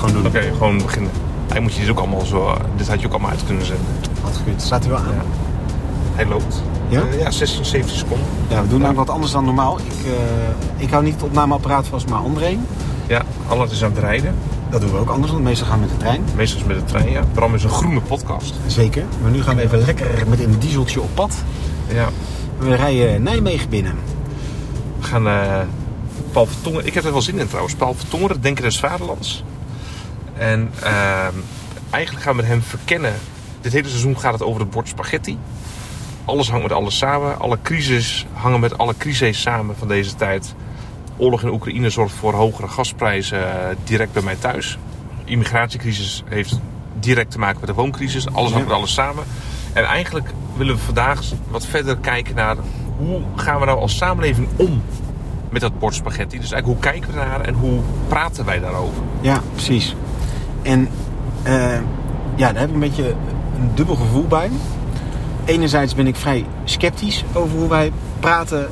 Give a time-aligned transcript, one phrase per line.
[0.00, 0.26] gewoon doen.
[0.26, 1.10] Oké, gewoon beginnen.
[1.48, 2.46] Hij moet je dit ook allemaal zo...
[2.46, 3.86] eh, Dit had je ook allemaal uit kunnen zenden.
[4.22, 4.62] Had gekund.
[4.62, 5.04] Staat hij wel aan?
[5.14, 5.22] Ja.
[6.14, 6.62] Hij loopt.
[6.88, 7.00] Ja?
[7.00, 8.26] Eh, ja, 16, 17 seconden.
[8.48, 9.78] Ja, we doen nou wat anders dan normaal.
[9.78, 12.58] Ik, eh, ik hou niet het opnameapparaat vast, maar André.
[13.06, 14.34] Ja, Allard is aan het rijden.
[14.70, 16.22] Dat doen we ook anders, want meestal gaan we met de trein.
[16.36, 17.22] Meestal is met de trein, ja.
[17.32, 18.54] Bram is een groene podcast.
[18.66, 19.04] Zeker.
[19.22, 21.34] Maar nu gaan we even lekker met een dieseltje op pad.
[21.88, 22.08] Ja.
[22.58, 23.94] We rijden Nijmegen binnen.
[25.00, 25.60] We gaan eh
[26.32, 26.48] Paul.
[26.82, 27.74] Ik heb er wel zin in trouwens.
[27.74, 29.44] Paul Vertongen, het Denker des Vaderlands.
[30.40, 31.34] En ehm,
[31.90, 33.14] eigenlijk gaan we hem verkennen...
[33.60, 35.38] Dit hele seizoen gaat het over het bord spaghetti.
[36.24, 37.38] Alles hangt met alles samen.
[37.38, 40.54] Alle crisis hangen met alle crises samen van deze tijd.
[41.16, 44.78] Oorlog in Oekraïne zorgt voor hogere gasprijzen eh, direct bij mij thuis.
[45.24, 46.60] Immigratiecrisis heeft
[47.00, 48.32] direct te maken met de wooncrisis.
[48.32, 49.24] Alles hangt met alles samen.
[49.72, 52.56] En eigenlijk willen we vandaag wat verder kijken naar...
[52.96, 54.82] hoe gaan we nou als samenleving om
[55.50, 56.38] met dat bord spaghetti?
[56.38, 59.02] Dus eigenlijk hoe kijken we ernaar en hoe praten wij daarover?
[59.20, 59.94] Ja, precies.
[60.62, 60.88] En
[61.42, 61.78] eh,
[62.36, 63.08] ja, daar heb ik een beetje
[63.58, 64.50] een dubbel gevoel bij.
[65.44, 68.68] Enerzijds ben ik vrij sceptisch over hoe wij praten...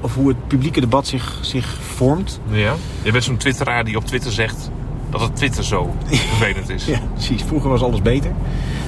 [0.00, 2.40] of hoe het publieke debat zich, zich vormt.
[2.48, 2.74] Ja.
[3.02, 4.70] Je bent zo'n twitteraar die op Twitter zegt
[5.10, 6.84] dat het Twitter zo vervelend is.
[6.94, 7.42] Ja, precies.
[7.42, 8.32] Vroeger was alles beter.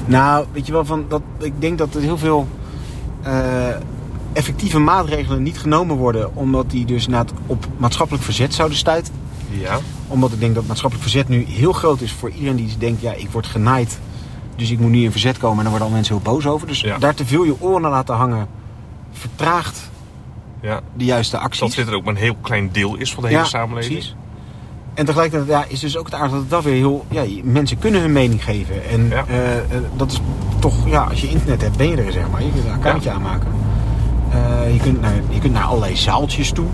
[0.06, 2.48] Nou, weet je wel, van dat, ik denk dat er heel veel
[3.22, 3.68] eh,
[4.32, 6.36] effectieve maatregelen niet genomen worden...
[6.36, 7.08] omdat die dus
[7.46, 9.14] op maatschappelijk verzet zouden stuiten.
[9.50, 9.78] Ja.
[10.08, 13.00] Omdat ik denk dat maatschappelijk verzet nu heel groot is voor iedereen die denkt...
[13.00, 13.98] ja, ik word genaaid,
[14.56, 15.56] dus ik moet nu in verzet komen...
[15.56, 16.66] en daar worden al mensen heel boos over.
[16.66, 16.98] Dus Ja.
[16.98, 18.46] daar te veel je oren naar laten hangen...
[19.12, 19.90] vertraagt
[20.60, 20.80] ja.
[20.96, 21.72] de juiste Dat acties.
[21.72, 23.92] Twitter ook maar een heel klein deel is van de hele samenleving.
[23.98, 24.16] precies.
[24.94, 27.04] En tegelijkertijd ja, is dus ook het aardig dat het wel weer heel...
[27.10, 28.88] Ja, mensen kunnen hun mening geven.
[28.88, 29.24] En Ja.
[29.26, 29.62] eh, eh,
[29.96, 30.20] dat is
[30.58, 30.88] toch...
[30.88, 32.42] Ja, als je internet hebt, ben je er, zeg maar.
[32.42, 33.48] Je kunt een accountje aanmaken.
[34.30, 36.66] Eh, je, kunt naar, je kunt naar allerlei zaaltjes toe.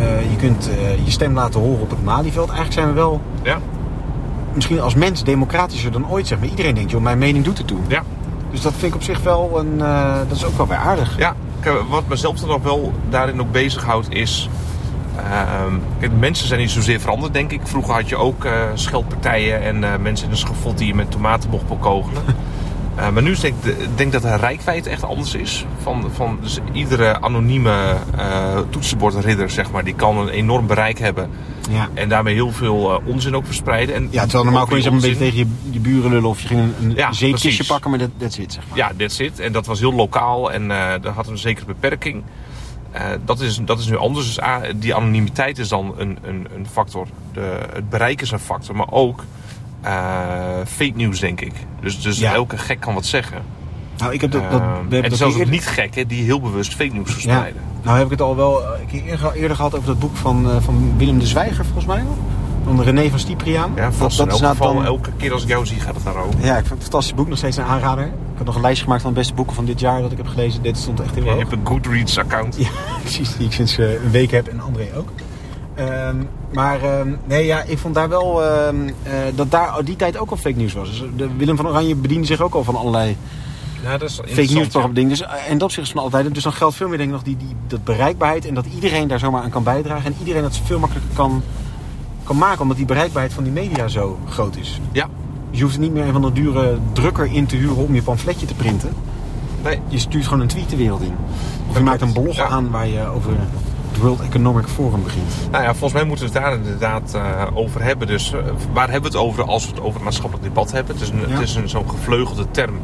[0.00, 2.48] Eh, je kunt eh, je stem laten horen op het Malieveld.
[2.50, 3.58] Eigenlijk zijn we wel Ja.
[4.52, 6.48] misschien als mens democratischer dan ooit, zeg maar.
[6.48, 7.78] Iedereen denkt, joh, mijn mening doet ertoe.
[7.88, 8.02] Ja.
[8.50, 9.80] Dus dat vind ik op zich wel een...
[9.80, 11.18] eh, dat is ook wel weer aardig.
[11.18, 11.34] Ja,
[11.88, 14.48] wat mezelf dan nog wel daarin ook bezighoudt is...
[15.16, 17.60] ehm, kijk, mensen zijn niet zozeer veranderd, denk ik.
[17.64, 21.66] Vroeger had je ook scheldpartijen en mensen in een schafot die je met tomaten mocht
[21.68, 22.22] bekogelen.
[22.96, 25.64] Eh, maar nu denk ik de- denk dat de rijkwijd echt anders is.
[25.82, 31.30] Van, van dus iedere anonieme eh toetsenbordridder, zeg maar, die kan een enorm bereik hebben.
[31.70, 31.88] Ja.
[31.94, 33.94] En daarmee heel veel eh, onzin ook verspreiden.
[33.94, 36.28] En Ja, terwijl normaal kon je zeg maar een beetje tegen je, je buren lullen
[36.28, 38.78] of je ging een, Ja, zeepkistje pakken, maar dat that's it, zeg maar.
[38.78, 39.40] Ja, that's it.
[39.40, 40.68] En dat was heel lokaal en
[41.02, 42.22] dat had een zekere beperking.
[43.24, 44.26] Dat, is, dat is nu anders.
[44.26, 47.06] Dus A, die anonimiteit is dan een, een, een factor.
[47.32, 48.76] De, het bereik is een factor.
[48.76, 49.24] Maar ook
[50.66, 51.52] fake news, denk ik.
[51.80, 52.32] Dus, dus Ja.
[52.34, 53.38] elke gek kan wat zeggen.
[53.98, 56.40] Nou, ik heb dat, dat, Ehm, we en dat zelfs eerder- niet gekken die heel
[56.40, 57.12] bewust fake news Ja.
[57.12, 57.62] verspreiden.
[57.82, 60.50] Nou heb ik het al wel eh, keer eerder, eerder gehad over dat boek van,
[60.50, 62.02] eh, van Willem de Zwijger, volgens mij.
[62.64, 63.72] Van René van Stipriaan.
[63.76, 65.80] Ja, vast dat, in dat elk is geval, dan- elke keer als ik jou zie
[65.80, 66.40] gaat het daarover.
[66.40, 68.04] Ja, ik vind het een fantastisch boek, nog steeds een aanrader.
[68.04, 70.16] Ik heb nog een lijstje gemaakt van de beste boeken van dit jaar dat ik
[70.16, 70.62] heb gelezen.
[70.62, 71.38] Dit stond echt heel Je hoog.
[71.38, 72.56] hebt een Goodreads account.
[72.58, 72.68] Ja,
[73.02, 73.36] precies.
[73.36, 75.08] Die ik sinds eh, een week heb en André ook.
[75.76, 76.16] Ehm,
[76.52, 80.30] maar ehm, nee, ja, ik vond daar wel ehm, eh, dat daar die tijd ook
[80.30, 80.88] al fake nieuws was.
[80.88, 83.16] Dus de Willem van Oranje bediende zich ook al van allerlei
[83.82, 84.88] Ja, dat is fake ja.
[84.92, 85.08] dingen.
[85.08, 86.34] Dus, eh, en dat zich is van altijd.
[86.34, 89.08] Dus dan geldt veel meer denk ik nog die, die dat bereikbaarheid en dat iedereen
[89.08, 91.42] daar zomaar aan kan bijdragen en iedereen dat veel makkelijker kan,
[92.24, 94.80] kan maken, omdat die bereikbaarheid van die media zo groot is.
[94.92, 95.08] Ja,
[95.50, 98.02] Dus je hoeft niet meer een van de dure drukker in te huren om je
[98.02, 98.90] pamfletje te printen.
[99.62, 99.78] nee.
[99.88, 101.14] Je stuurt gewoon een tweet de wereld in.
[101.68, 102.46] Of je maakt een blog Ja.
[102.48, 103.32] aan waar je over
[103.96, 105.48] het World Economic Forum begint.
[105.50, 108.06] Nou ja, volgens mij moeten we het daar inderdaad eh, over hebben.
[108.06, 108.40] Dus eh,
[108.72, 110.94] waar hebben we het over als we het over het maatschappelijk debat hebben?
[110.94, 111.28] Het is, een, Ja.
[111.28, 112.74] het is een, zo'n gevleugelde term.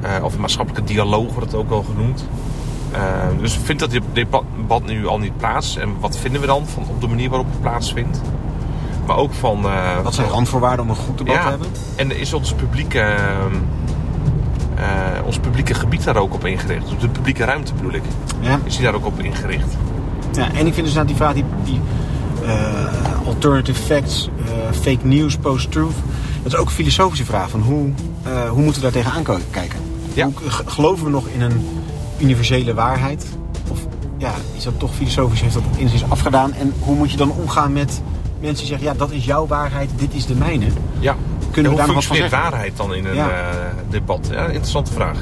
[0.00, 2.26] Eh, of een maatschappelijke dialoog wordt het ook wel genoemd.
[3.40, 5.76] Dus vindt dat dit debat nu al niet plaats?
[5.76, 8.20] En wat vinden we dan van, op de manier waarop het plaatsvindt?
[9.06, 9.66] Maar ook van...
[10.02, 11.68] Wat zijn randvoorwaarden om een goed debat te hebben?
[11.96, 13.14] en is ons publieke,
[15.24, 16.88] ons publieke gebied daar ook op ingericht?
[16.88, 18.02] Dus de publieke ruimte bedoel ik.
[18.40, 18.58] Ja.
[18.64, 19.76] Is die daar ook op ingericht?
[20.38, 20.52] Ja.
[20.52, 21.80] En ik vind dus nou die vraag, die, die
[22.44, 25.94] eh, alternative facts, eh, fake news, post-truth.
[26.42, 27.50] Dat is ook een filosofische vraag.
[27.50, 27.88] Van hoe,
[28.22, 29.78] eh, hoe moeten we daar tegenaan kijken?
[30.14, 30.24] Ja.
[30.24, 31.68] Hoe, g- geloven we nog in een
[32.18, 33.26] universele waarheid?
[33.70, 33.78] Of
[34.16, 36.52] ja, is dat toch filosofisch, heeft dat enigszins afgedaan?
[36.54, 38.00] En hoe moet je dan omgaan met
[38.40, 38.86] mensen die zeggen...
[38.86, 40.66] ja, dat is jouw waarheid, dit is de mijne.
[40.98, 41.16] Ja.
[41.50, 43.30] Kunnen we daar nog wat van waarheid dan in een Ja.
[43.90, 44.28] debat?
[44.30, 45.18] Ja, interessante vraag.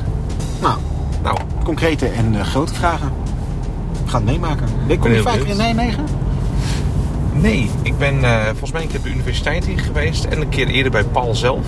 [0.60, 0.78] Nou,
[1.22, 3.12] Nou, concrete en grote vragen.
[4.06, 4.66] We gaan het meemaken.
[4.86, 5.56] Ben- Kom je vaker in.
[5.56, 6.04] Nijmegen?
[7.32, 10.48] nee, ik ben eh, volgens mij een keer op de universiteit hier geweest en een
[10.48, 11.66] keer eerder bij Paul zelf.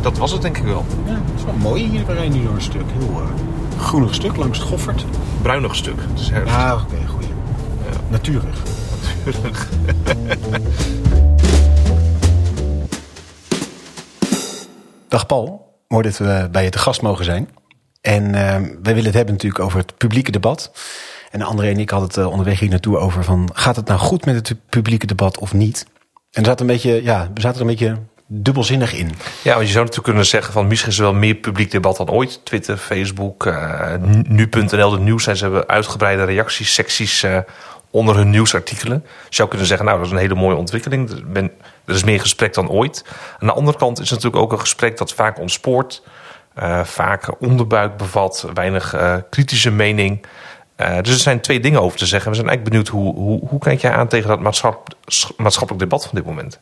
[0.00, 0.84] Dat was het denk ik wel.
[1.06, 2.06] Ja, het is wel mooi hier.
[2.06, 2.82] We rijden nu door een stuk.
[2.98, 5.04] Heel eh, groenig stuk langs het Goffert.
[5.42, 6.00] Bruinig stuk.
[6.10, 6.54] Het is herfst.
[6.54, 7.28] Ja, oké, goeie.
[8.08, 8.62] Natuurig.
[15.08, 17.48] Dag Paul, mooi dat we bij je te gast mogen zijn.
[18.00, 18.32] En uh,
[18.82, 20.70] wij willen het hebben natuurlijk over het publieke debat.
[21.32, 23.50] En André en ik hadden het onderweg hier naartoe over van...
[23.52, 25.86] gaat het nou goed met het publieke debat of niet?
[26.30, 27.96] En zat een beetje, ja, we zaten er een beetje
[28.26, 29.10] dubbelzinnig in.
[29.42, 31.96] Ja, want je zou natuurlijk kunnen zeggen van misschien is er wel meer publiek debat
[31.96, 32.44] dan ooit.
[32.44, 33.94] Twitter, Facebook, uh,
[34.28, 37.38] nu.nl, de nieuws ze hebben uitgebreide reactiesecties uh,
[37.90, 39.04] onder hun nieuwsartikelen.
[39.28, 41.10] Je zou kunnen zeggen, nou dat is een hele mooie ontwikkeling.
[41.10, 41.50] Er, ben,
[41.84, 43.04] er is meer gesprek dan ooit.
[43.38, 46.02] Aan de andere kant is het natuurlijk ook een gesprek dat vaak ontspoort.
[46.82, 48.96] Vaak onderbuik bevat, weinig
[49.30, 50.26] kritische mening.
[51.02, 52.30] Dus er zijn twee dingen over te zeggen.
[52.30, 54.40] We zijn eigenlijk benieuwd hoe, hoe, hoe kijk jij aan tegen dat
[55.36, 56.58] maatschappelijk debat van dit moment?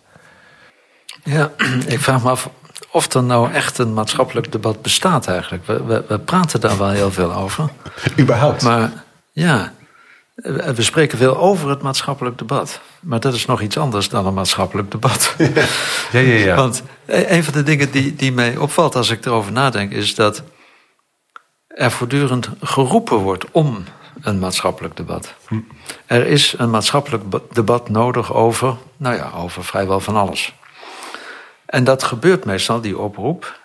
[1.25, 1.51] Ja,
[1.87, 2.51] ik vraag me af
[2.91, 5.67] of er nou echt een maatschappelijk debat bestaat eigenlijk.
[5.67, 7.69] We, we, we praten daar wel heel veel over.
[8.21, 8.63] Überhaupt.
[8.63, 8.91] Maar
[9.33, 9.73] ja,
[10.75, 12.81] we spreken veel over het maatschappelijk debat.
[13.01, 15.35] Maar dat is nog iets anders dan een maatschappelijk debat.
[16.13, 16.55] Ja, ja, ja.
[16.65, 19.93] Want een van de dingen die, die mij opvalt als ik erover nadenk...
[19.93, 20.43] is dat
[21.69, 23.85] er voortdurend geroepen wordt om
[24.23, 25.35] een maatschappelijk debat.
[26.07, 30.55] Er is een maatschappelijk debat nodig over, nou ja, over vrijwel van alles.
[31.67, 33.59] En dat gebeurt meestal, die oproep,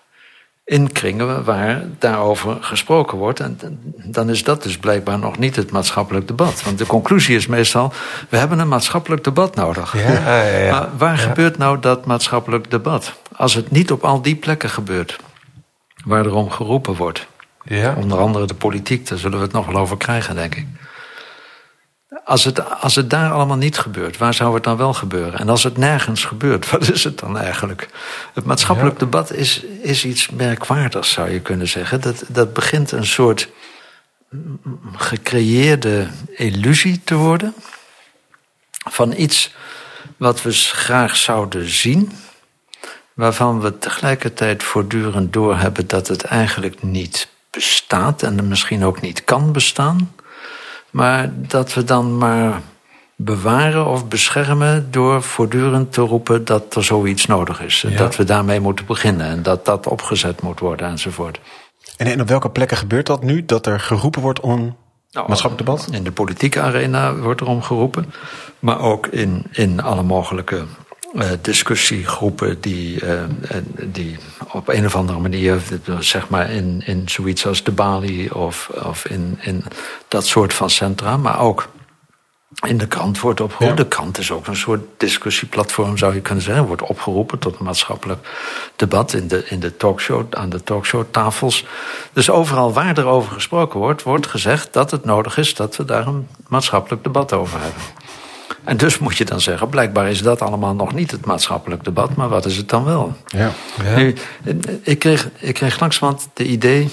[0.66, 3.40] in kringen waar daarover gesproken wordt.
[3.40, 3.60] En
[4.06, 6.64] dan is dat dus blijkbaar nog niet het maatschappelijk debat.
[6.64, 7.94] Want de conclusie is meestal,
[8.30, 9.94] we hebben een maatschappelijk debat nodig.
[9.98, 10.72] Ja, ja, ja.
[10.72, 13.14] Maar waar gebeurt nou dat maatschappelijk debat?
[13.36, 15.18] Als het niet op al die plekken gebeurt
[16.06, 17.28] waar erom geroepen wordt.
[17.98, 20.66] Onder andere de politiek, daar zullen we het nog wel over krijgen, denk ik.
[22.26, 25.40] Als het, als het daar allemaal niet gebeurt, waar zou het dan wel gebeuren?
[25.40, 27.90] En als het nergens gebeurt, wat is het dan eigenlijk?
[28.34, 32.02] Het maatschappelijk debat is, is iets merkwaardigs, zou je kunnen zeggen.
[32.02, 33.50] Dat, dat begint een soort
[34.96, 37.54] gecreëerde illusie te worden.
[38.90, 39.54] Van iets
[40.18, 42.12] wat we graag zouden zien,
[43.14, 49.52] waarvan we tegelijkertijd voortdurend doorhebben dat het eigenlijk niet bestaat en misschien ook niet kan
[49.52, 50.14] bestaan.
[50.92, 52.62] Maar dat we dan maar
[53.16, 57.84] bewaren of beschermen door voortdurend te roepen dat er zoiets nodig is.
[57.84, 61.40] En dat we daarmee moeten beginnen en dat dat opgezet moet worden enzovoort.
[61.98, 63.46] En, en op welke plekken gebeurt dat nu?
[63.46, 64.76] Dat er geroepen wordt om
[65.12, 65.90] nou, maatschappelijk debat?
[65.92, 68.14] In de politieke arena wordt er om geroepen.
[68.60, 70.66] Maar ook in, in alle mogelijke
[71.42, 73.22] discussiegroepen die, uh,
[73.84, 74.18] die
[74.52, 75.62] op een of andere manier,
[76.00, 79.64] zeg maar in, in zoiets als de Bali of, of in, in
[80.08, 81.68] dat soort van centra, maar ook
[82.62, 83.84] in de krant wordt opgeroepen.
[83.84, 86.66] De krant is ook een soort discussieplatform, zou je kunnen zeggen.
[86.66, 88.28] Wordt opgeroepen tot een maatschappelijk
[88.76, 91.66] debat in de, in de talkshow, aan de talkshowtafels.
[92.14, 95.86] Dus overal waar er over gesproken wordt, wordt gezegd dat het nodig is dat we
[95.86, 97.82] daar een maatschappelijk debat over hebben.
[98.66, 102.16] En dus moet je dan zeggen, blijkbaar is dat allemaal nog niet het maatschappelijk debat,
[102.16, 103.16] maar wat is het dan wel?
[103.28, 103.52] Ja.
[103.84, 103.96] ja.
[103.96, 104.16] Nu,
[104.82, 106.90] ik, kreeg, ik kreeg langzamerhand de idee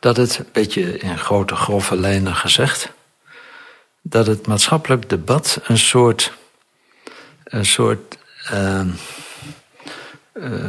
[0.00, 2.92] dat het, een beetje in grote grove lijnen gezegd,
[4.02, 6.32] dat het maatschappelijk debat een soort,
[7.44, 8.18] een soort,
[8.52, 8.80] uh,
[10.34, 10.66] uh,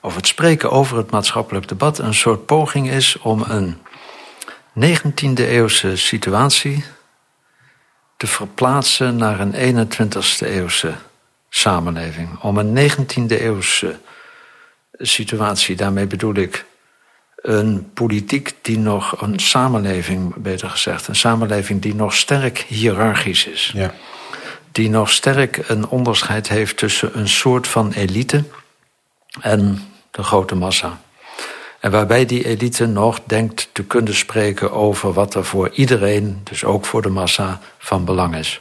[0.00, 3.76] of het spreken over het maatschappelijk debat een soort poging is om een
[4.80, 6.84] 19e eeuwse situatie
[8.18, 10.94] te verplaatsen naar een 21ste eeuwse
[11.48, 12.40] samenleving.
[12.40, 13.98] Om een 19e eeuwse
[14.92, 16.64] situatie, daarmee bedoel ik
[17.36, 23.70] een politiek die nog, een samenleving beter gezegd, een samenleving die nog sterk hiërarchisch is.
[23.74, 23.94] Ja.
[24.72, 28.44] Die nog sterk een onderscheid heeft tussen een soort van elite
[29.40, 31.00] en de grote massa.
[31.80, 36.64] En waarbij die elite nog denkt te kunnen spreken over wat er voor iedereen, dus
[36.64, 38.60] ook voor de massa, van belang is.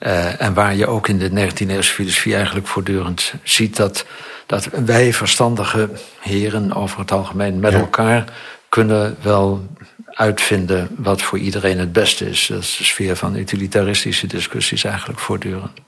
[0.00, 4.06] Uh, en waar je ook in de 19e-eeuwse filosofie eigenlijk voortdurend ziet dat,
[4.46, 5.90] dat wij verstandige
[6.20, 8.24] heren over het algemeen met elkaar
[8.68, 9.66] kunnen wel
[10.06, 12.46] uitvinden wat voor iedereen het beste is.
[12.46, 15.80] Dat is de sfeer van utilitaristische discussies eigenlijk voortdurend.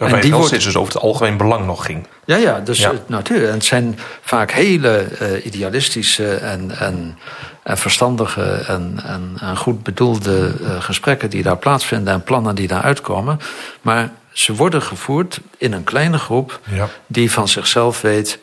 [0.00, 2.06] Waarbij die wordt dus over het algemeen belang nog ging.
[2.24, 2.92] Ja, ja, dus ja.
[3.06, 3.48] natuurlijk.
[3.48, 7.18] En het zijn vaak hele uh, idealistische en, en,
[7.62, 12.68] en verstandige en, en, en, goed bedoelde uh, gesprekken die daar plaatsvinden en plannen die
[12.68, 13.40] daar uitkomen.
[13.80, 16.88] Maar ze worden gevoerd in een kleine groep ja.
[17.06, 18.38] die van zichzelf weet.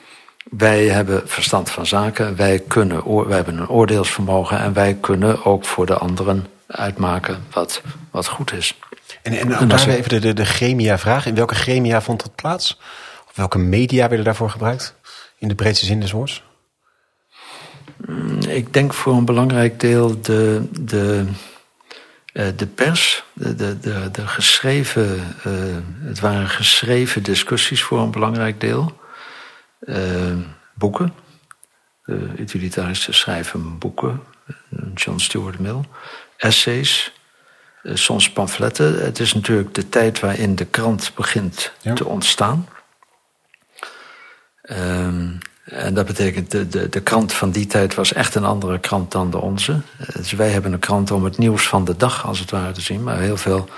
[0.50, 5.66] Wij hebben verstand van zaken, wij, kunnen, wij hebben een oordeelsvermogen en wij kunnen ook
[5.66, 8.78] voor de anderen uitmaken wat, wat goed is.
[9.28, 11.26] En, en, en daar even de, de, de gremia-vraag.
[11.26, 12.80] In welke gremia vond dat plaats?
[13.28, 14.96] Of welke media werden daarvoor gebruikt?
[15.38, 16.44] In de breedste zin des woords?
[18.06, 21.26] Mm, ik denk voor een belangrijk deel de, de,
[22.34, 25.54] uh, de pers, de, de, de, de geschreven, uh,
[26.02, 28.98] het waren geschreven discussies voor een belangrijk deel.
[30.74, 31.14] boeken.
[32.06, 34.22] De utilitarische schrijven boeken.
[34.96, 35.82] John Stuart Mill.
[36.38, 37.12] Essays.
[37.84, 39.04] Soms pamfletten.
[39.04, 42.68] Het is natuurlijk de tijd waarin de krant begint te ontstaan.
[44.72, 48.80] Um, en dat betekent, de, de, de krant van die tijd was echt een andere
[48.80, 49.82] krant dan de onze.
[50.14, 52.82] Dus wij hebben een krant om het nieuws van de dag, als het ware, te
[52.82, 53.04] zien.
[53.04, 53.70] Maar heel veel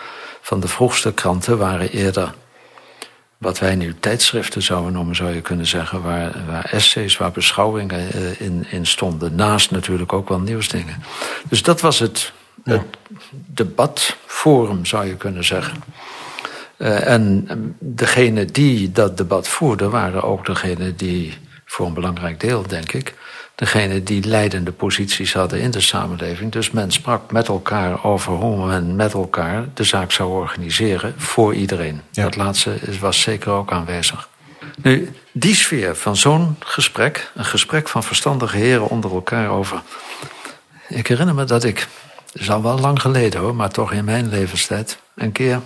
[0.42, 2.34] van de vroegste kranten waren eerder
[3.38, 8.12] wat wij nu tijdschriften zouden noemen, zou je kunnen zeggen, waar, waar essays, waar beschouwingen
[8.12, 9.36] eh, in, in stonden.
[9.36, 11.04] Naast natuurlijk ook wel nieuwsdingen.
[11.50, 12.84] Dus dat was het, het
[13.32, 15.84] debatforum, zou je kunnen zeggen.
[16.78, 17.48] Uh, en
[17.80, 23.14] degene die dat debat voerden, waren ook degene die voor een belangrijk deel, denk ik,
[23.56, 26.52] degene die leidende posities hadden in de samenleving.
[26.52, 31.54] Dus men sprak met elkaar over hoe men met elkaar de zaak zou organiseren voor
[31.54, 32.02] iedereen.
[32.12, 34.30] Dat laatste was zeker ook aanwezig.
[34.82, 39.82] Nu, die sfeer van zo'n gesprek, een gesprek van verstandige heren onder elkaar over.
[40.88, 41.88] Ik herinner me dat ik,
[42.32, 45.62] het is al wel lang geleden hoor, maar toch in mijn levenstijd, een keer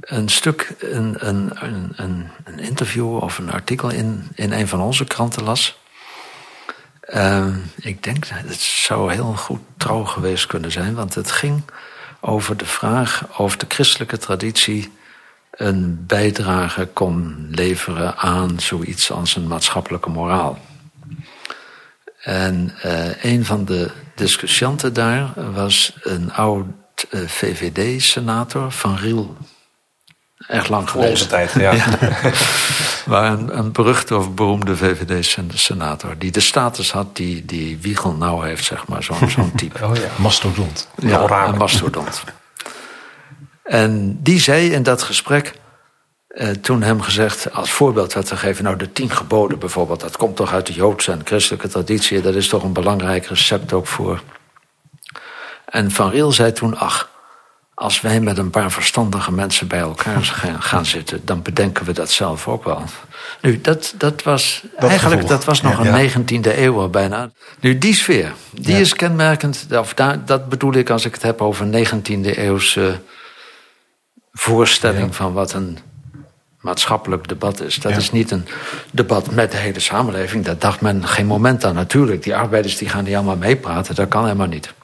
[0.00, 1.50] een stuk, een, een,
[1.96, 5.78] een, een interview of een artikel in, in een van onze kranten las.
[7.14, 11.62] Uh, ik denk, het zou heel goed trouw geweest kunnen zijn, want het ging
[12.20, 14.92] over de vraag of de christelijke traditie
[15.50, 20.58] een bijdrage kon leveren aan zoiets als een maatschappelijke moraal.
[22.22, 26.66] En uh, een van de discussianten daar was een oud
[27.10, 29.36] uh, eh, VVD-senator van Riel
[30.46, 31.10] Echt lang geleden.
[31.10, 31.74] Onze tijd, ja.
[33.06, 36.18] maar een, een beruchte of beroemde VVD-senator...
[36.18, 39.02] die de status had die, die Wiegel nou heeft, zeg maar.
[39.02, 39.84] Zo'n zo'n type.
[39.84, 40.88] Oh ja, mastodont.
[40.96, 42.24] Ja, een mastodont.
[43.62, 45.52] En die zei in dat gesprek...
[46.36, 48.64] Eh, toen hem gezegd, als voorbeeld werd gegeven...
[48.64, 50.00] nou, de tien geboden bijvoorbeeld...
[50.00, 52.20] dat komt toch uit de Joodse en christelijke traditie...
[52.20, 54.22] dat is toch een belangrijk recept ook voor...
[55.66, 57.10] En Van Riel zei toen, ach
[57.74, 60.22] als wij met een paar verstandige mensen bij elkaar
[60.60, 62.82] gaan zitten, dan bedenken we dat zelf ook wel.
[63.40, 67.30] Nu, dat, dat was eigenlijk dat was nog een 19e eeuw bijna.
[67.60, 69.66] Nu, die sfeer, die is kenmerkend.
[69.70, 73.00] Of daar, dat bedoel ik als ik het heb over 19e eeuwse
[74.32, 75.78] voorstelling van wat een
[76.66, 77.76] maatschappelijk debat is.
[77.76, 78.46] Dat is niet een
[78.90, 80.44] debat met de hele samenleving.
[80.44, 81.74] Daar dacht men geen moment aan.
[81.74, 83.94] Natuurlijk, die arbeiders die gaan niet allemaal meepraten.
[83.94, 84.74] Dat kan helemaal niet.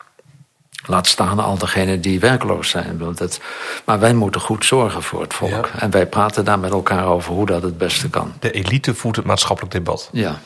[0.86, 2.98] Laat staan al degenen die werkloos zijn.
[3.14, 3.40] Dat,
[3.84, 5.66] maar wij moeten goed zorgen voor het volk.
[5.78, 8.32] En wij praten daar met elkaar over hoe dat het beste kan.
[8.38, 10.08] De elite voert het maatschappelijk debat.
[10.12, 10.38] Ja.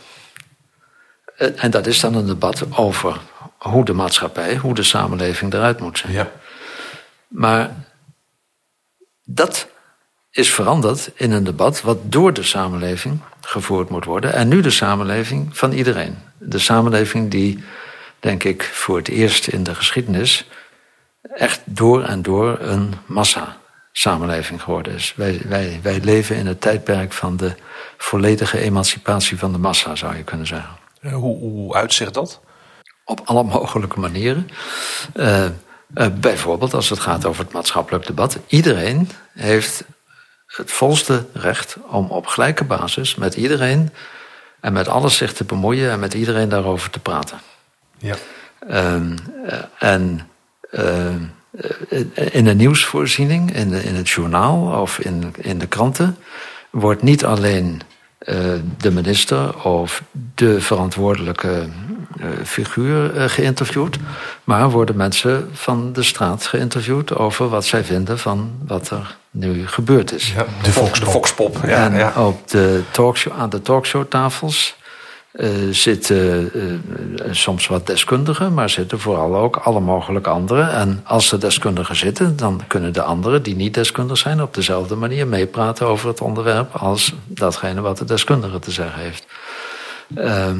[1.57, 3.21] En dat is dan een debat over
[3.59, 6.13] hoe de maatschappij, hoe de samenleving eruit moet zijn.
[6.13, 6.31] Ja.
[7.29, 7.71] Maar
[9.25, 9.69] dat
[10.37, 14.33] is veranderd in een debat wat door de samenleving gevoerd moet worden.
[14.33, 16.19] En nu de samenleving van iedereen.
[16.39, 17.65] De samenleving die
[18.21, 20.49] denk ik, voor het eerst in de geschiedenis
[21.23, 25.15] echt door en door een massa-samenleving geworden is.
[25.17, 27.55] Wij, wij, wij leven in het tijdperk van de
[27.97, 30.77] volledige emancipatie van de massa, zou je kunnen zeggen.
[31.01, 32.41] Eh, hoe, hoe uitzicht dat?
[33.05, 34.51] Op alle mogelijke manieren.
[35.15, 35.45] Uh,
[35.95, 38.39] uh, bijvoorbeeld als het gaat over het maatschappelijk debat.
[38.47, 39.85] Iedereen heeft
[40.57, 43.91] het volste recht om op gelijke basis met iedereen
[44.61, 47.41] en met alles zich te bemoeien en met iedereen daarover te praten.
[47.99, 48.15] Ja.
[48.71, 49.15] Um,
[49.79, 50.29] en
[50.71, 51.15] uh,
[52.15, 56.17] in een nieuwsvoorziening, in, de, in het journaal of in, in de kranten,
[56.71, 57.83] wordt niet alleen
[58.79, 60.03] de minister of
[60.35, 61.67] de verantwoordelijke
[62.21, 63.99] uh, figuur geïnterviewd,
[64.45, 69.69] maar worden mensen van de straat geïnterviewd over wat zij vinden van wat er nu
[69.69, 70.33] gebeurd is.
[70.33, 71.59] Ja, de, Foxpop.
[71.67, 72.27] Ja, en ja.
[72.27, 74.77] op de talkshow, aan de talkshowtafels
[75.37, 80.71] uh, zitten uh, soms wat deskundigen, maar zitten vooral ook alle mogelijke anderen.
[80.71, 84.95] En als er deskundigen zitten, dan kunnen de anderen die niet deskundig zijn op dezelfde
[84.95, 89.27] manier meepraten over het onderwerp als datgene wat de deskundige te zeggen heeft.
[90.15, 90.51] Uh,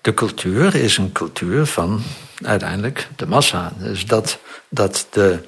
[0.00, 2.02] de cultuur is een cultuur van
[2.42, 3.72] uiteindelijk de massa.
[3.78, 4.38] Dus dat,
[4.68, 5.38] dat de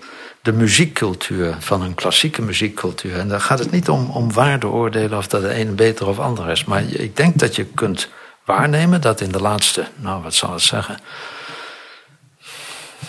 [0.43, 3.19] de muziekcultuur van een klassieke muziekcultuur.
[3.19, 6.51] En daar gaat het niet om, om waardeoordelen of dat de een beter of ander
[6.51, 6.65] is.
[6.65, 8.09] Maar ik denk dat je kunt
[8.45, 10.99] waarnemen dat in de laatste, nou wat zal ik zeggen,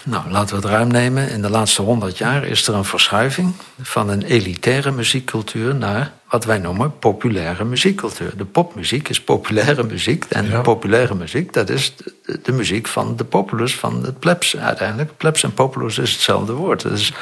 [0.06, 1.30] nou, laten we het ruim nemen.
[1.30, 6.46] In de laatste honderd jaar is er een verschuiving van een elitaire muziekcultuur naar wat
[6.46, 8.38] wij noemen populaire muziekcultuur.
[8.38, 10.26] De popmuziek is populaire muziek.
[10.30, 11.96] En de populaire muziek, dat is
[12.44, 15.18] de, muziek van de populus, van het plebs uiteindelijk.
[15.18, 16.82] Plebs en populus is hetzelfde woord.
[16.82, 17.14] Dat is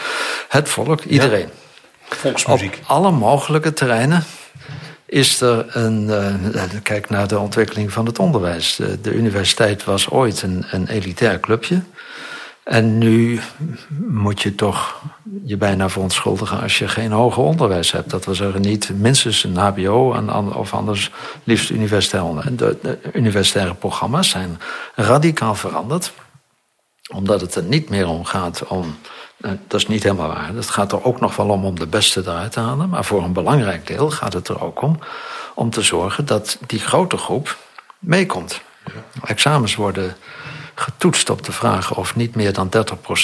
[0.49, 1.49] het volk, iedereen.
[2.09, 2.73] Volksmuziek.
[2.73, 4.23] Op alle mogelijke terreinen
[5.05, 6.03] is er een.
[6.55, 8.75] Uh, kijk naar de ontwikkeling van het onderwijs.
[8.75, 11.81] De, de universiteit was ooit een, een, elitair clubje.
[12.69, 13.39] En nu
[14.07, 15.01] moet je toch
[15.43, 18.09] je bijna verontschuldigen als je geen hoger onderwijs hebt.
[18.09, 21.11] Dat wil zeggen, niet minstens een HBO en, of anders
[21.43, 24.59] liefst universitair De, de universitaire programma's zijn
[24.95, 26.13] radicaal veranderd,
[27.13, 28.97] omdat het er niet meer om gaat om
[29.37, 30.53] eh, dat is niet helemaal waar.
[30.53, 32.89] Het gaat er ook nog wel om om de beste eruit te halen.
[32.89, 34.99] Maar voor een belangrijk deel gaat het er ook om
[35.53, 37.57] om te zorgen dat die grote groep
[37.99, 38.61] meekomt.
[39.23, 40.15] Examens worden
[40.79, 42.69] getoetst op de vraag of niet meer dan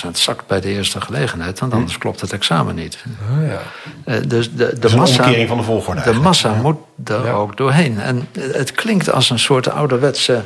[0.08, 1.60] 30% zakt bij de eerste gelegenheid.
[1.60, 3.04] Want anders klopt het examen niet.
[3.32, 3.62] Oh ja.
[4.06, 6.02] Eh, dus de, de massa, van de volgorde.
[6.02, 8.00] De massa moet er ook doorheen.
[8.00, 10.44] En het klinkt als een soort ouderwetse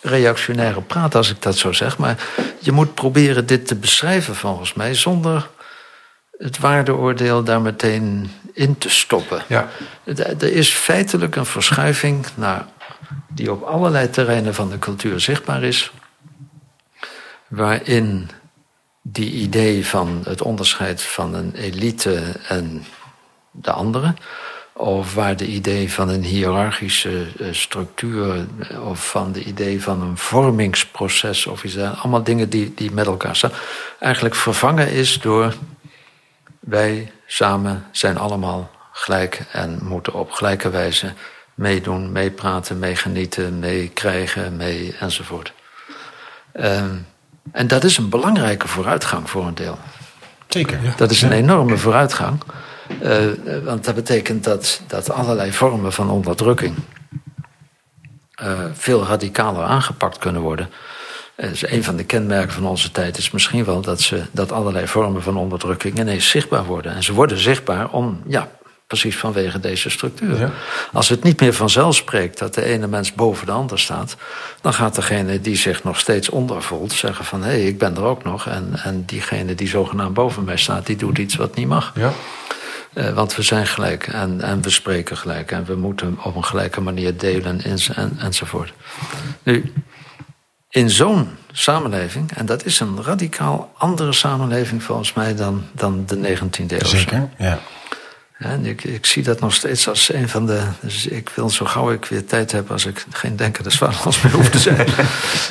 [0.00, 1.98] reactionaire praat, als ik dat zo zeg.
[1.98, 2.16] Maar
[2.58, 5.48] je moet proberen dit te beschrijven, volgens mij, zonder
[6.38, 9.42] het waardeoordeel daar meteen in te stoppen.
[9.46, 9.68] Ja.
[10.04, 12.66] Er is feitelijk een verschuiving naar,
[13.28, 15.92] die op allerlei terreinen van de cultuur zichtbaar is,
[17.52, 18.30] waarin
[19.02, 22.84] die idee van het onderscheid van een elite en
[23.50, 24.14] de andere
[24.72, 30.02] of waar de idee van een hiërarchische eh, structuur, eh, of van de idee van
[30.02, 33.52] een vormingsproces, of iets allemaal dingen die, die met elkaar staan,
[33.98, 35.54] eigenlijk vervangen is door
[36.60, 41.12] wij samen zijn allemaal gelijk en moeten op gelijke wijze
[41.54, 45.52] meedoen, meepraten, meegenieten, meekrijgen, mee enzovoort.
[46.52, 46.94] Ehm,
[47.52, 49.78] en dat is een belangrijke vooruitgang voor een deel.
[50.48, 50.78] Zeker.
[50.96, 52.40] Dat is een enorme vooruitgang.
[53.02, 53.16] Uh,
[53.64, 56.74] want dat betekent dat, dat allerlei vormen van onderdrukking
[58.42, 60.70] uh, veel radicaler aangepakt kunnen worden.
[61.36, 64.88] Dus een van de kenmerken van onze tijd is misschien wel dat, ze, dat allerlei
[64.88, 66.94] vormen van onderdrukking ineens zichtbaar worden.
[66.94, 68.48] En ze worden zichtbaar om, ja,
[68.92, 70.38] precies vanwege deze structuur.
[70.38, 70.50] Ja.
[70.92, 74.16] Als het niet meer vanzelf spreekt dat de ene mens boven de ander staat,
[74.60, 77.96] dan gaat degene die zich nog steeds onder voelt zeggen van hé, hey, ik ben
[77.96, 78.46] er ook nog.
[78.46, 81.92] En, en diegene die zogenaamd boven mij staat, die doet iets wat niet mag.
[81.94, 82.12] Ja.
[82.94, 86.44] Uh, want we zijn gelijk en, en we spreken gelijk en we moeten op een
[86.44, 88.72] gelijke manier delen en, en, enzovoort.
[89.42, 89.72] Nu,
[90.68, 96.16] in zo'n samenleving, en dat is een radicaal andere samenleving volgens mij dan, dan de
[96.16, 96.84] 19e eeuw.
[96.84, 97.58] Zeker, ja.
[98.42, 100.62] En ik, ik, zie dat nog steeds als een van de.
[100.80, 104.22] Dus ik wil zo gauw ik weer tijd heb, als ik geen denker des vaderlands
[104.22, 104.88] meer hoef te zijn.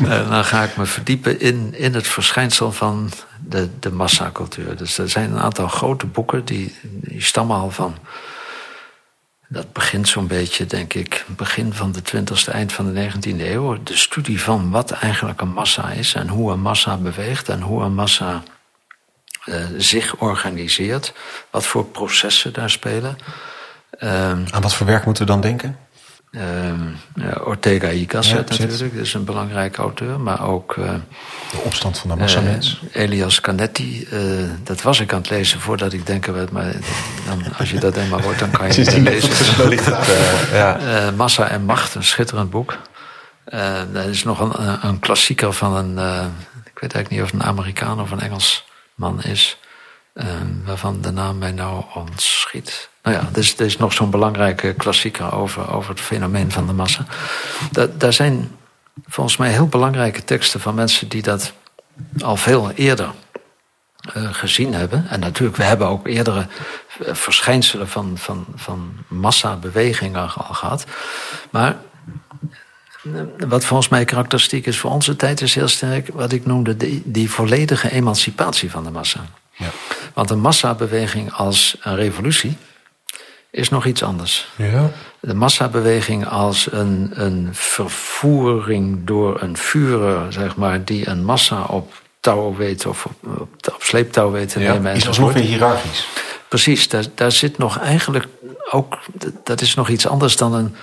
[0.02, 3.12] uh, dan ga ik me verdiepen in, in het verschijnsel van
[3.48, 4.78] de, de massacultuur.
[4.78, 7.96] Dus er zijn een aantal grote boeken die, die stammen al van.
[9.48, 13.84] Dat begint zo'n beetje, denk ik, begin van de 20e, eind van de 19e eeuw.
[13.84, 17.84] De studie van wat eigenlijk een massa is en hoe een massa beweegt en hoe
[17.84, 18.44] een massa
[19.46, 21.14] uh, zich organiseert.
[21.50, 23.18] Wat voor processen daar spelen.
[24.00, 25.78] Uh, Aan wat voor werk moeten we dan denken?
[26.32, 26.72] Uh,
[27.44, 30.20] Ortega y Gasset ja, natuurlijk, dat is een belangrijke auteur.
[30.20, 30.76] Maar ook...
[30.76, 30.94] Uh,
[31.52, 32.82] de opstand van de massamens.
[32.92, 34.08] Elias Canetti,
[34.64, 36.52] dat was ik aan het lezen voordat ik denken werd.
[36.52, 36.74] Maar
[37.26, 39.96] dan, als je dat eenmaal hoort, dan kan je het lezen.
[40.60, 40.80] ja.
[41.16, 42.78] Massa en Macht, een schitterend boek.
[43.92, 45.92] dat is nog een, een klassieker van een...
[46.66, 48.66] ik weet eigenlijk niet of een Amerikaan of een Engels
[49.02, 49.58] man is.
[50.66, 52.90] waarvan de naam mij nou ontschiet.
[53.04, 56.74] Nou ja, dus er is nog zo'n belangrijke klassieker over, over het fenomeen van de
[56.74, 57.06] massa.
[57.98, 58.58] daar zijn
[59.08, 61.54] volgens mij heel belangrijke teksten van mensen die dat
[62.20, 63.12] al veel eerder
[64.18, 65.08] uh, gezien hebben.
[65.10, 66.48] En natuurlijk, we hebben ook eerdere
[67.02, 70.86] uh, verschijnselen van, van, van massabewegingen al gehad.
[71.50, 71.76] Maar
[73.48, 77.02] wat volgens mij karakteristiek is voor onze tijd, is heel sterk wat ik noemde die,
[77.06, 79.26] die volledige emancipatie van de massa.
[79.52, 79.70] Ja.
[80.14, 82.58] Want een massabeweging als een revolutie
[83.52, 84.48] is nog iets anders.
[84.56, 84.90] Ja.
[85.20, 92.02] De massabeweging als een, een vervoering door een vurer, zeg maar, die een massa op
[92.20, 94.94] touw weet of op, op, op sleeptouw weet te ja, nemen.
[94.94, 96.08] Is alsnog weer hiërarchisch.
[96.48, 98.28] Precies, daar, daar zit nog eigenlijk
[98.72, 99.00] ook,
[99.44, 100.76] dat is nog iets anders dan een,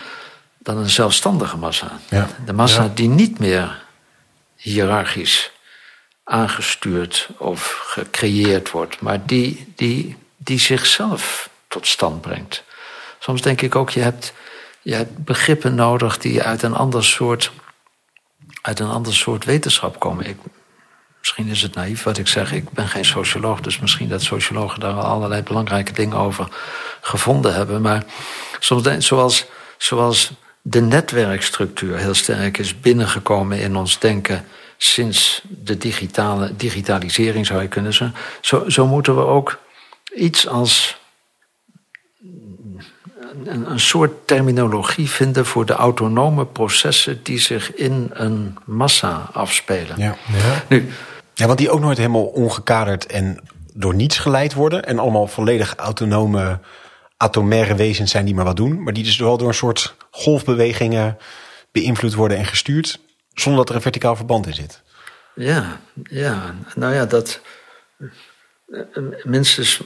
[0.68, 1.98] dan een zelfstandige massa.
[2.08, 2.28] Ja.
[2.44, 3.84] De massa die niet meer
[4.56, 5.50] hiërarchisch
[6.24, 12.64] aangestuurd of gecreëerd wordt, maar die, die, die zichzelf tot stand brengt.
[13.18, 14.32] Soms denk ik ook, je hebt,
[14.82, 17.50] je hebt begrippen nodig die uit een ander soort,
[18.62, 20.26] uit een ander soort wetenschap komen.
[20.26, 20.36] Ik,
[21.18, 24.80] misschien is het naïef wat ik zeg, ik ben geen socioloog, dus misschien dat sociologen
[24.80, 26.48] daar allerlei belangrijke dingen over
[27.00, 27.80] gevonden hebben.
[27.80, 28.04] Maar
[28.58, 30.32] soms, zoals, zoals
[30.70, 34.44] de netwerkstructuur heel sterk is binnengekomen in ons denken
[34.76, 38.16] sinds de digitale, digitalisering, zou je kunnen zeggen.
[38.40, 39.58] Zo, zo moeten we ook
[40.14, 41.00] iets als
[43.44, 49.98] een, een soort terminologie vinden voor de autonome processen die zich in een massa afspelen.
[49.98, 50.16] Ja.
[50.68, 50.88] Nu,
[51.34, 53.40] ja, want die ook nooit helemaal ongekaderd en
[53.74, 54.84] door niets geleid worden.
[54.84, 56.58] En allemaal volledig autonome,
[57.18, 58.82] atomaire wezens zijn die maar wat doen.
[58.82, 61.18] Maar die dus wel door een soort golfbewegingen
[61.72, 63.00] beïnvloed worden en gestuurd.
[63.32, 64.82] Zonder dat er een verticaal verband in zit.
[65.34, 66.54] Ja, ja.
[66.74, 67.40] Nou ja, dat.
[69.22, 69.82] Minstens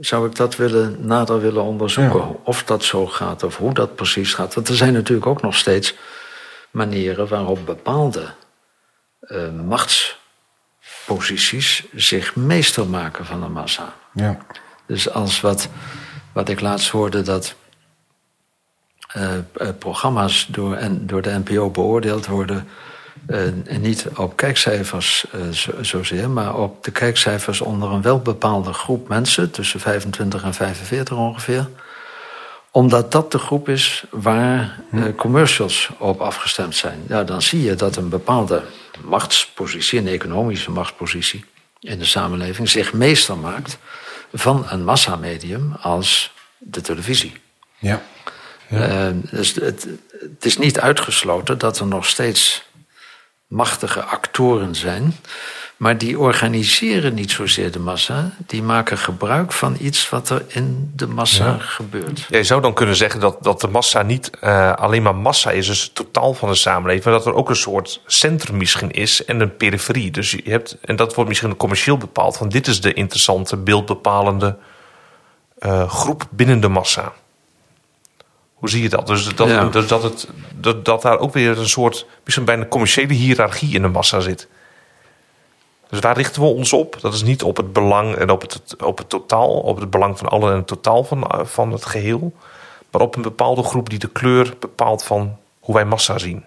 [0.00, 2.20] zou ik dat willen, nader willen onderzoeken.
[2.20, 2.34] Ja.
[2.44, 4.54] Of dat zo gaat of hoe dat precies gaat.
[4.54, 5.94] Want er zijn natuurlijk ook nog steeds
[6.70, 8.34] manieren waarop bepaalde
[9.20, 13.94] eh, machtsposities zich meester maken van de massa.
[14.12, 14.38] Ja.
[14.86, 15.68] Dus als wat,
[16.36, 17.54] wat ik laatst hoorde dat
[19.08, 22.68] eh, eh, programma's door, en, door de NPO beoordeeld worden.
[23.26, 29.50] eh, niet op kijkcijfers zo, zozeer, maar op de kijkcijfers onder een welbepaalde groep mensen,
[29.50, 31.68] tussen 25 en 45 ongeveer.
[32.70, 37.02] Omdat dat de groep is waar eh, commercials op afgestemd zijn.
[37.08, 38.62] Ja, dan zie je dat een bepaalde
[39.04, 41.44] machtspositie, een economische machtspositie
[41.80, 43.78] in de samenleving, zich meester maakt
[44.32, 47.40] van een massamedium als de televisie.
[47.78, 48.02] Ja.
[48.68, 49.86] Eh, dus het,
[50.20, 52.64] het is niet uitgesloten dat er nog steeds
[53.46, 55.16] machtige actoren zijn.
[55.76, 58.30] Maar die organiseren niet zozeer de massa.
[58.46, 62.26] Die maken gebruik van iets wat er in de massa gebeurt.
[62.28, 65.50] Ja, je zou dan kunnen zeggen dat, dat de massa niet eh, alleen maar massa
[65.50, 68.90] is, dus het totaal van de samenleving, maar dat er ook een soort centrum misschien
[68.90, 70.10] is en een periferie.
[70.10, 74.56] Dus je hebt, en dat wordt misschien commercieel bepaald, van dit is de interessante, beeldbepalende
[75.58, 77.12] eh, groep binnen de massa.
[78.54, 79.06] Hoe zie je dat?
[79.06, 79.64] Dus dat, Ja.
[79.64, 83.82] dus dat, het, dat, dat daar ook weer een soort, misschien bijna commerciële hiërarchie in
[83.82, 84.48] de massa zit.
[85.88, 86.98] Dus daar richten we ons op.
[87.00, 90.18] Dat is niet op het belang en op het, op het totaal, op het belang
[90.18, 92.32] van allen en het totaal van, van het geheel.
[92.90, 96.44] Maar op een bepaalde groep die de kleur bepaalt van hoe wij massa zien.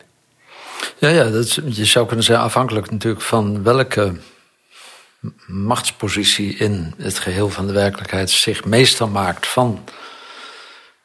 [0.97, 4.13] Ja, ja dat je zou kunnen zeggen, afhankelijk natuurlijk van welke
[5.47, 9.84] machtspositie in het geheel van de werkelijkheid zich meester maakt van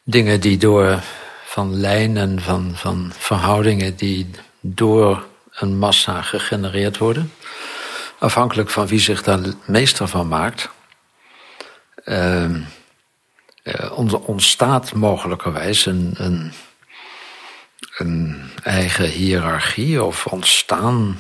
[0.02, 1.00] dingen die door,
[1.44, 7.32] van lijnen, van, van verhoudingen die door een massa gegenereerd worden.
[8.24, 10.68] Afhankelijk van wie zich daar meester van maakt.
[12.04, 12.60] ehm,
[13.62, 16.52] eh, ont- ontstaat mogelijkerwijs een, een,
[17.96, 21.18] een eigen hiërarchie of ontstaan,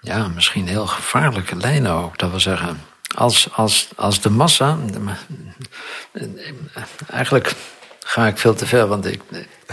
[0.00, 2.18] ja, misschien heel gevaarlijke lijnen ook.
[2.18, 2.80] Dat we zeggen,
[3.14, 4.78] als, als, als de massa,
[7.08, 7.54] eigenlijk
[8.10, 9.20] ga ik veel te ver, want ik,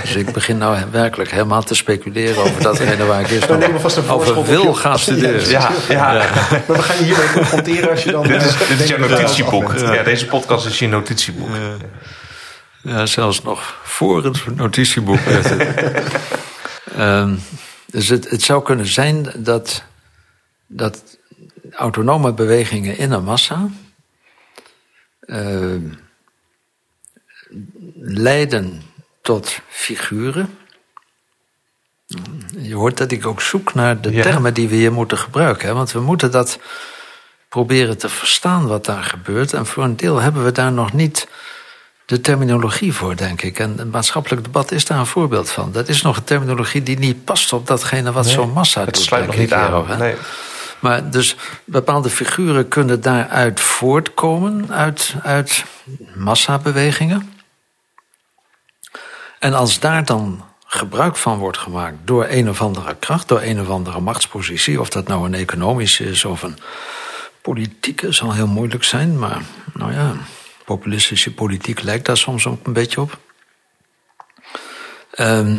[0.02, 3.50] dus ik begin nou werkelijk helemaal te speculeren over datgene waar ik eerst
[4.10, 5.50] over op wil je- gaan studeren.
[5.50, 6.14] Ja, ja.
[6.14, 8.28] Maar we gaan je hiermee confronteren als je dan...
[8.28, 9.74] Dit is, eh, dit is je notitieboek.
[9.78, 11.50] Ja, deze podcast is je notitieboek.
[12.82, 15.20] Ja, zelfs nog voor het notitieboek.
[16.98, 17.36] Ehm,
[17.86, 19.84] dus het, het zou kunnen zijn dat,
[20.68, 21.18] dat
[21.72, 23.68] autonome bewegingen in een massa
[25.20, 25.82] ehm,
[28.02, 28.82] leiden
[29.22, 30.58] tot figuren.
[32.58, 34.22] Je hoort dat ik ook zoek naar de Ja.
[34.22, 35.68] termen die we hier moeten gebruiken.
[35.68, 35.74] Hè?
[35.74, 36.60] Want we moeten dat
[37.50, 39.54] proberen te verstaan wat daar gebeurt.
[39.54, 41.28] En voor een deel hebben we daar nog niet
[42.06, 43.60] de terminologie voor, denk ik.
[43.60, 45.72] En het maatschappelijk debat is daar een voorbeeld van.
[45.72, 49.04] Dat is nog een terminologie die niet past op datgene wat zo'n massa Het doet.
[49.04, 49.86] sluit denk nog niet aan.
[49.86, 49.98] Hero?
[49.98, 50.16] Nee.
[50.80, 55.64] Maar dus bepaalde figuren kunnen daaruit voortkomen, uit, uit
[56.16, 57.32] massabewegingen.
[59.40, 63.62] En als daar dan gebruik van wordt gemaakt door een of andere kracht, door een
[63.62, 66.58] of andere machtspositie, of dat nou een economische is of een
[67.42, 69.42] politieke, zal heel moeilijk zijn, maar
[69.74, 70.14] nou ja,
[70.66, 73.18] populistische politiek lijkt daar soms ook een beetje op.
[75.12, 75.56] Ehm,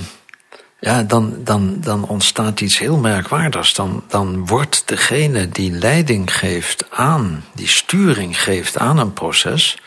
[0.80, 3.74] ja, dan, dan, dan ontstaat iets heel merkwaardigs.
[3.74, 9.78] Dan, dan wordt degene die leiding geeft aan, die sturing geeft aan een proces,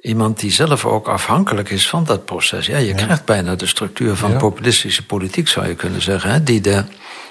[0.00, 2.66] iemand die zelf ook afhankelijk is van dat proces.
[2.66, 4.36] Ja, je krijgt bijna de structuur van Ja.
[4.36, 6.84] populistische politiek, zou je kunnen zeggen, hè, die, de,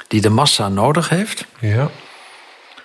[0.07, 1.89] die de massa nodig heeft Ja.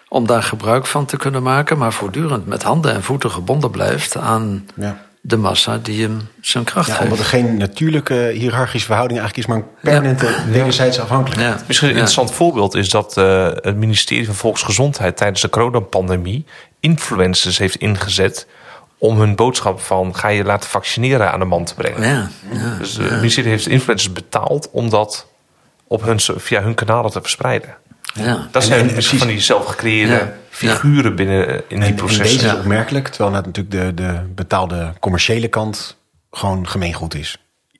[0.08, 4.16] om daar gebruik van te kunnen maken, maar voortdurend met handen en voeten gebonden blijft
[4.16, 5.06] aan Ja.
[5.20, 7.04] de massa die hem zijn kracht Ja, geeft.
[7.04, 11.58] omdat er geen natuurlijke hiërarchische verhouding eigenlijk is, maar een permanente wederzijds afhankelijkheid.
[11.58, 11.64] Ja.
[11.66, 12.00] Misschien een Ja.
[12.00, 16.44] interessant voorbeeld is dat eh, het ministerie van Volksgezondheid tijdens de coronapandemie
[16.80, 18.46] influencers heeft ingezet
[19.02, 22.02] om hun boodschap van ga je laten vaccineren aan de man te brengen.
[22.02, 22.76] Ja, ja.
[22.78, 25.26] Dus eh, het ministerie heeft influencers betaald om dat
[25.86, 27.76] op hun, via hun kanalen te verspreiden.
[28.14, 28.48] Ja.
[28.50, 30.32] Dat En- zijn en precies- van die zelfgecreëerde Ja.
[30.50, 32.24] figuren binnen eh, in die En, en processen.
[32.38, 35.96] deze is opmerkelijk, terwijl het natuurlijk de, de betaalde commerciële kant
[36.30, 37.36] gewoon gemeengoed is.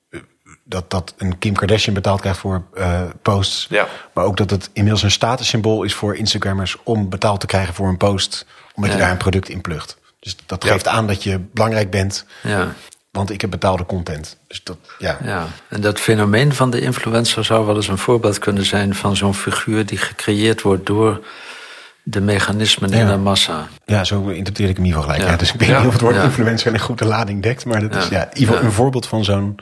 [0.09, 0.19] Eh,
[0.63, 3.67] Dat, dat een Kim Kardashian betaald krijgt voor eh, posts.
[3.69, 3.87] Ja.
[4.13, 7.87] Maar ook dat het inmiddels een statussymbool is voor Instagrammers om betaald te krijgen voor
[7.87, 8.45] een post.
[8.75, 9.97] Omdat je daar een product in plugt.
[10.23, 10.71] Dus dat Ja.
[10.71, 12.73] geeft aan dat je belangrijk bent, Ja,
[13.11, 14.37] want ik heb betaalde content.
[14.47, 15.17] Dus dat, ja.
[15.23, 15.45] ja.
[15.69, 19.33] En dat fenomeen van de influencer zou wel eens een voorbeeld kunnen zijn van zo'n
[19.33, 21.25] figuur die gecreëerd wordt door
[22.03, 23.11] de mechanismen in Ja.
[23.11, 23.67] de massa.
[23.85, 25.21] Ja, zo interpreteer ik hem in ieder geval gelijk.
[25.23, 25.31] Ja.
[25.31, 25.37] Ja.
[25.37, 25.77] dus ik weet Ja.
[25.77, 26.23] niet of het woord Ja.
[26.23, 27.65] influencer een goede lading dekt.
[27.65, 28.17] Maar dat is Ja.
[28.17, 28.63] ja, in ieder geval Ja.
[28.67, 29.55] een voorbeeld van zo'n...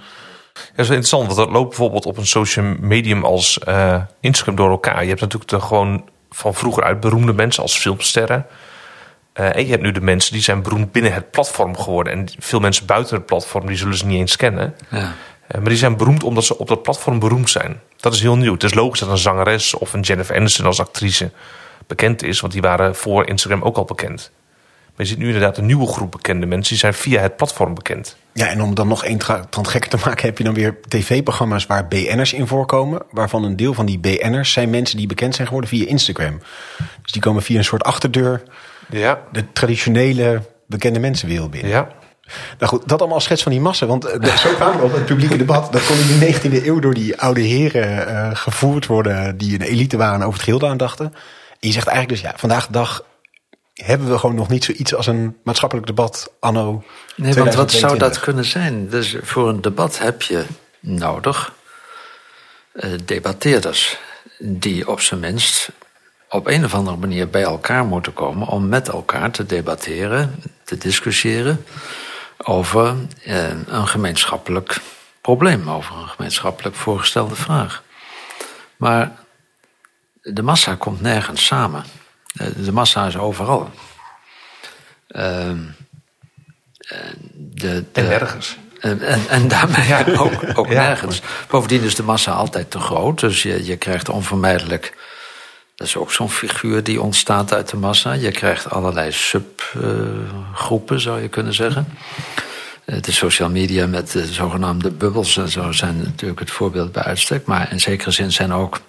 [0.53, 4.01] Ja, dat is wel interessant, want dat loopt bijvoorbeeld op een social medium als eh,
[4.19, 5.01] Instagram door elkaar.
[5.01, 8.45] Je hebt natuurlijk de gewoon van vroeger uit beroemde mensen als filmsterren.
[9.33, 12.13] Eh, en je hebt nu de mensen die zijn beroemd binnen het platform geworden.
[12.13, 14.75] En veel mensen buiten het platform, die zullen ze niet eens kennen.
[14.89, 15.13] Ja.
[15.47, 17.79] Eh, maar die zijn beroemd omdat ze op dat platform beroemd zijn.
[17.97, 18.53] Dat is heel nieuw.
[18.53, 21.31] Het is logisch dat een zangeres of een Jennifer Aniston als actrice
[21.87, 22.39] bekend is.
[22.39, 24.31] Want die waren voor Instagram ook al bekend.
[24.95, 26.69] Maar je ziet nu inderdaad een nieuwe groep bekende mensen.
[26.69, 28.15] Die zijn via het platform bekend.
[28.33, 30.77] Ja, en om dan nog één tra- tand gekker te maken, heb je dan weer
[30.87, 33.01] tv-programma's waar BN'ers in voorkomen.
[33.11, 36.41] Waarvan een deel van die BN'ers zijn mensen die bekend zijn geworden via Instagram.
[37.01, 38.43] Dus die komen via een soort achterdeur
[38.91, 39.21] Ja.
[39.31, 41.71] de traditionele bekende mensenwereld binnen.
[41.71, 41.87] Ja.
[42.57, 43.85] Nou goed, dat allemaal als schets van die massa.
[43.85, 44.03] Want
[44.37, 45.71] zo kwamen we op het publieke debat.
[45.71, 49.37] Dat kon in de 19e eeuw door die oude heren eh, gevoerd worden.
[49.37, 51.05] die een elite waren en over het geheel aandachten.
[51.59, 53.03] En je zegt eigenlijk dus, ja, vandaag de dag
[53.73, 56.83] hebben we gewoon nog niet zoiets als een maatschappelijk debat anno
[57.15, 58.21] Nee, want wat zou dat 2022.
[58.21, 58.89] kunnen zijn?
[58.89, 60.45] Dus voor een debat heb je
[60.79, 61.53] nodig
[62.71, 63.97] eh, debatteerders
[64.39, 65.71] die op zijn minst
[66.31, 70.77] op een of andere manier bij elkaar moeten komen om met elkaar te debatteren, te
[70.77, 71.65] discussiëren
[72.37, 74.77] over eh, een gemeenschappelijk
[75.21, 77.83] probleem, over een gemeenschappelijk voorgestelde vraag.
[78.77, 79.11] Maar
[80.21, 81.83] de massa komt nergens samen.
[82.35, 83.69] Eh, De massa is overal.
[85.07, 85.57] Ehm,
[86.77, 86.97] eh,
[87.33, 88.57] de, de, En nergens.
[88.79, 90.81] en, en, en daarmee ook, ook Ja.
[90.81, 91.21] nergens.
[91.47, 93.19] Bovendien is de massa altijd te groot.
[93.19, 94.97] Dus je, je krijgt onvermijdelijk.
[95.81, 98.13] Dat is ook zo'n figuur die ontstaat uit de massa.
[98.13, 101.87] Je krijgt allerlei subgroepen, zou je kunnen zeggen.
[102.85, 107.03] Eh, De social media met de zogenaamde bubbels en zo zijn natuurlijk het voorbeeld bij
[107.03, 107.45] uitstek.
[107.45, 108.79] Maar in zekere zin zijn ook.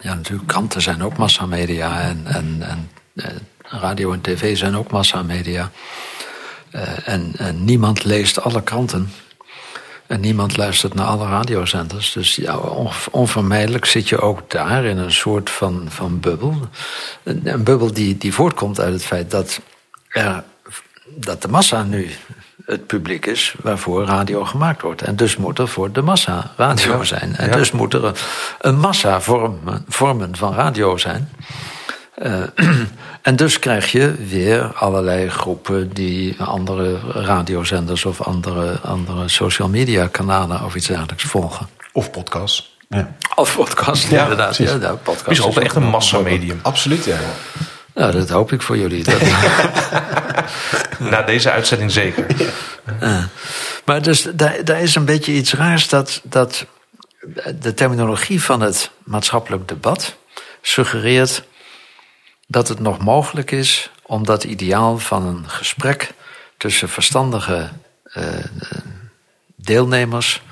[0.00, 2.00] Ja, natuurlijk, kranten zijn ook massamedia.
[2.00, 3.30] En, en, en eh,
[3.62, 5.70] radio en tv zijn ook massamedia.
[6.70, 9.12] Eh, en, en niemand leest alle kranten.
[10.06, 12.12] En niemand luistert naar alle radiozenders.
[12.12, 16.68] Dus ja, on- onvermijdelijk zit je ook daar in een soort van, van bubbel.
[17.22, 19.60] Een, een bubbel die, die voortkomt uit het feit dat,
[20.08, 20.44] er,
[21.06, 22.10] dat de massa nu
[22.66, 25.02] het publiek is waarvoor radio gemaakt wordt.
[25.02, 27.36] En dus moet er voor de massa radio zijn.
[27.36, 27.56] En ja.
[27.56, 28.14] dus moet er een,
[28.60, 31.30] een massa vormen, vormen van radio zijn.
[32.16, 32.42] Eh,
[33.22, 40.06] en dus krijg je weer allerlei groepen die andere radiozenders of andere, andere social media
[40.06, 41.68] kanalen of iets dergelijks volgen.
[41.92, 42.68] Of podcast.
[42.88, 43.16] Ja.
[43.34, 44.54] Of podcast, Ja, inderdaad.
[44.56, 44.72] precies.
[44.74, 46.58] Ja, nou, podcast is altijd ook echt een massamedium.
[46.62, 47.16] Absoluut, ja.
[47.94, 49.04] Nou, dat hoop ik voor jullie.
[49.04, 49.20] Dat-
[51.10, 52.26] Na deze uitzending zeker.
[53.84, 56.66] maar dus, daar, daar is een beetje iets raars dat, dat
[57.60, 60.14] de terminologie van het maatschappelijk debat
[60.62, 61.42] suggereert
[62.46, 66.12] dat het nog mogelijk is om dat ideaal van een gesprek
[66.56, 67.68] tussen verstandige
[68.12, 68.24] eh,
[69.56, 70.42] deelnemers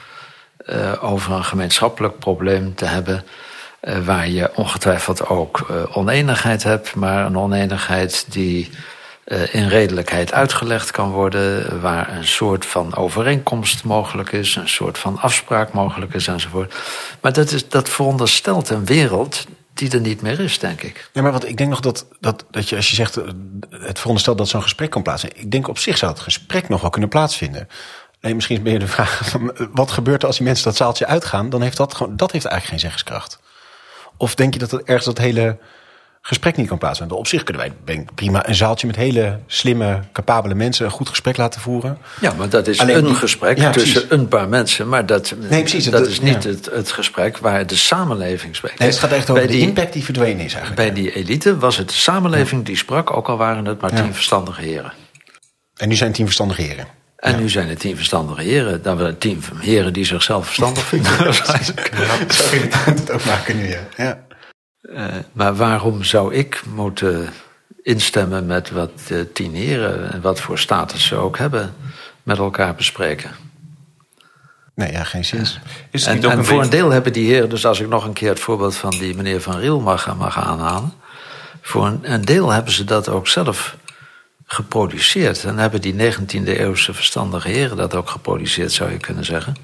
[0.57, 3.25] eh, over een gemeenschappelijk probleem te hebben.
[3.81, 8.71] eh, waar je ongetwijfeld ook oneenigheid hebt, maar een oneenigheid die
[9.51, 15.19] in redelijkheid uitgelegd kan worden, waar een soort van overeenkomst mogelijk is, een soort van
[15.19, 16.75] afspraak mogelijk is enzovoort.
[17.21, 21.11] Maar dat, is, dat veronderstelt een wereld die er niet meer is, denk ik.
[21.13, 23.25] Ja, maar wat ik denk nog dat, dat, dat je, als je zegt, eh,
[23.71, 25.41] het veronderstelt dat zo'n gesprek kan plaatsvinden.
[25.41, 27.69] Ik denk op zich zou het gesprek nog wel kunnen plaatsvinden.
[28.21, 31.07] Nee, misschien ben je de vraag, eh, wat gebeurt er als die mensen dat zaaltje
[31.07, 31.51] uitgaan?
[31.51, 33.39] Dan heeft dat gewoon, dat heeft eigenlijk geen zeggingskracht.
[34.17, 35.59] Of denk je dat het ergens dat hele
[36.27, 37.17] gesprek niet kan plaatsvinden?
[37.17, 41.37] Op zich kunnen wij prima een zaaltje met hele slimme, capabele mensen een goed gesprek
[41.37, 41.99] laten voeren.
[42.21, 44.11] Ja, maar dat is Alleen een gesprek Ja, tussen precies.
[44.19, 44.89] een paar mensen.
[44.89, 46.51] Maar dat, Nee, precies, dat, dat- is niet ja.
[46.51, 48.79] het, het gesprek waar de samenleving spreekt.
[48.79, 50.75] Nee, het gaat echt over bij de die, impact die verdwenen is eigenlijk.
[50.95, 54.03] Bij die elite was het de samenleving die sprak, ook al waren het maar Ja.
[54.03, 54.93] tien verstandige heren.
[55.77, 56.87] En nu zijn het tien verstandige heren.
[57.17, 58.83] En nu zijn het tien verstandige heren.
[58.83, 61.13] Dan we tien heren die zichzelf verstandig vinden.
[61.35, 63.79] Zo inderdaad het ook maken nu, ja.
[63.97, 64.24] ja.
[64.93, 67.29] Eh, maar waarom zou ik moeten
[67.83, 71.75] instemmen met wat de tien heren en wat voor status ze ook hebben,
[72.23, 73.31] met elkaar bespreken?
[74.75, 75.41] Nee, ja, geen zin.
[75.91, 78.13] Is het En, een voor een deel hebben die heren, dus als ik nog een
[78.13, 80.93] keer het voorbeeld van die meneer Van Riel mag, mag aanhalen.
[81.61, 83.77] Voor een, een deel hebben ze dat ook zelf
[84.47, 85.45] geproduceerd.
[85.45, 89.57] En hebben die 19e eeuwse verstandige heren dat ook geproduceerd, zou je kunnen zeggen.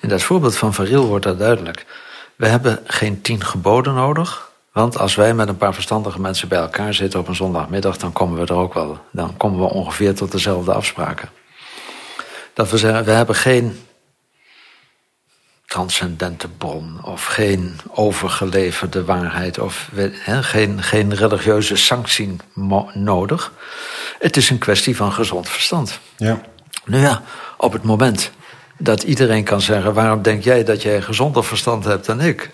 [0.00, 1.86] In dat voorbeeld van Van Riel wordt dat duidelijk.
[2.40, 4.50] We hebben geen tien geboden nodig.
[4.72, 8.12] Want als wij met een paar verstandige mensen bij elkaar zitten op een zondagmiddag, dan
[8.12, 8.98] komen we er ook wel.
[9.10, 11.28] Dan komen we ongeveer tot dezelfde afspraken.
[12.54, 13.80] Dat we zeggen, we hebben geen
[15.66, 19.90] transcendente bron of geen overgeleverde waarheid of
[20.22, 22.36] geen, geen religieuze sanctie
[22.94, 23.52] nodig.
[24.18, 26.00] Het is een kwestie van gezond verstand.
[26.16, 26.40] Ja.
[26.84, 27.22] Nou ja,
[27.56, 28.30] op het moment
[28.80, 32.50] dat iedereen kan zeggen: waarom denk jij dat jij gezonder verstand hebt dan ik?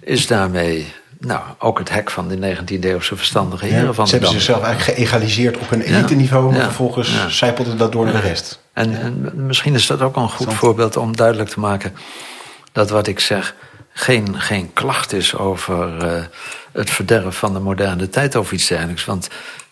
[0.00, 4.18] Is daarmee nou, ook het hek van de 19e eeuwse verstandige heren Ja, van ze
[4.18, 4.46] de hebben Dam.
[4.46, 6.64] zichzelf eigenlijk geëgaliseerd op een elite niveau, maar Ja.
[6.64, 8.60] vervolgens zijpelde dat door naar de rest.
[8.72, 11.94] En, en misschien is dat ook een goed voorbeeld om duidelijk te maken
[12.72, 13.54] dat wat ik zeg
[13.92, 16.22] geen, geen klacht is over eh,
[16.72, 19.04] het verderf van de moderne tijd of iets dergelijks.
[19.04, 19.28] Want,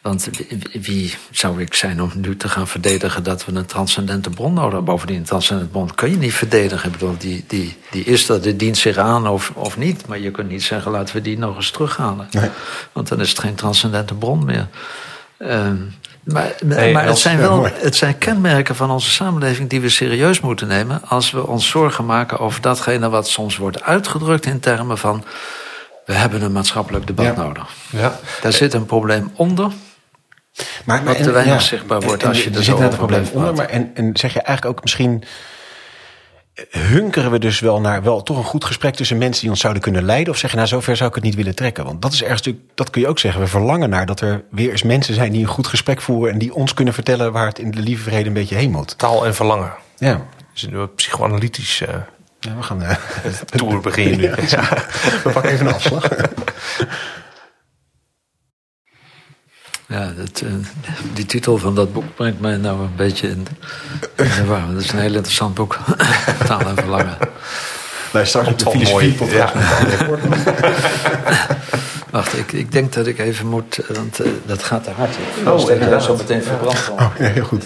[0.07, 0.29] want
[0.71, 4.53] wie, wie zou ik zijn om nu te gaan verdedigen dat we een transcendente bron
[4.53, 4.85] nodig hebben?
[4.85, 6.87] Bovendien, een transcendente bron kun je niet verdedigen.
[6.87, 10.07] Ik bedoel, die, die, die is er, die dient zich aan of, of niet.
[10.07, 12.29] Maar je kunt niet zeggen, laten we die nog eens terughalen.
[12.31, 12.51] Nee.
[12.93, 14.69] Want dan is het geen transcendente bron meer.
[15.39, 15.77] Ehm,
[16.25, 20.41] maar Nee, maar het, zijn wel, het zijn kenmerken van onze samenleving die we serieus
[20.41, 24.99] moeten nemen als we ons zorgen maken over datgene wat soms wordt uitgedrukt in termen
[24.99, 25.25] van
[26.07, 27.43] we hebben een maatschappelijk debat Ja.
[27.43, 27.69] nodig.
[27.91, 28.19] Ja.
[28.43, 29.73] Daar zit een probleem onder.
[30.85, 33.55] Maar, Wat te weinig zichtbaar wordt als je er er zit net een probleem onder.
[33.55, 35.25] Maar en, en zeg je eigenlijk ook misschien
[36.71, 39.83] hunkeren we dus wel naar wel toch een goed gesprek tussen mensen die ons zouden
[39.83, 40.33] kunnen leiden?
[40.33, 41.85] Of zeg je nou, zover zou ik het niet willen trekken?
[41.85, 43.41] Want dat is ergens natuurlijk, dat kun je ook zeggen.
[43.41, 46.39] We verlangen naar dat er weer eens mensen zijn die een goed gesprek voeren en
[46.39, 48.99] die ons kunnen vertellen waar het in de lieve vrede een beetje heen moet.
[48.99, 49.73] Taal en verlangen.
[49.97, 51.95] Ja, Dus een psychoanalytisch eh
[52.41, 52.83] ja we gaan.
[52.83, 52.97] eh,
[53.47, 54.23] tour begin je nu.
[54.49, 54.69] Ja.
[55.25, 56.09] we pakken even een afslag.
[59.89, 60.51] Ja, dat, eh,
[61.15, 63.47] die titel van dat boek brengt mij nou een beetje in,
[64.17, 64.73] in de war.
[64.73, 65.79] Dat is een heel interessant boek.
[66.47, 67.17] Taal en verlangen.
[68.13, 69.53] Nou, straks op de Toch filosofie mooi, ja.
[72.11, 75.17] Wacht, ik, ik denk dat ik even moet, eh, want eh, dat gaat te hard.
[75.47, 76.03] Oh, Oh, ik daar inderdaad.
[76.03, 76.91] zo meteen verbrand.
[76.91, 77.65] Oh, ja, heel goed.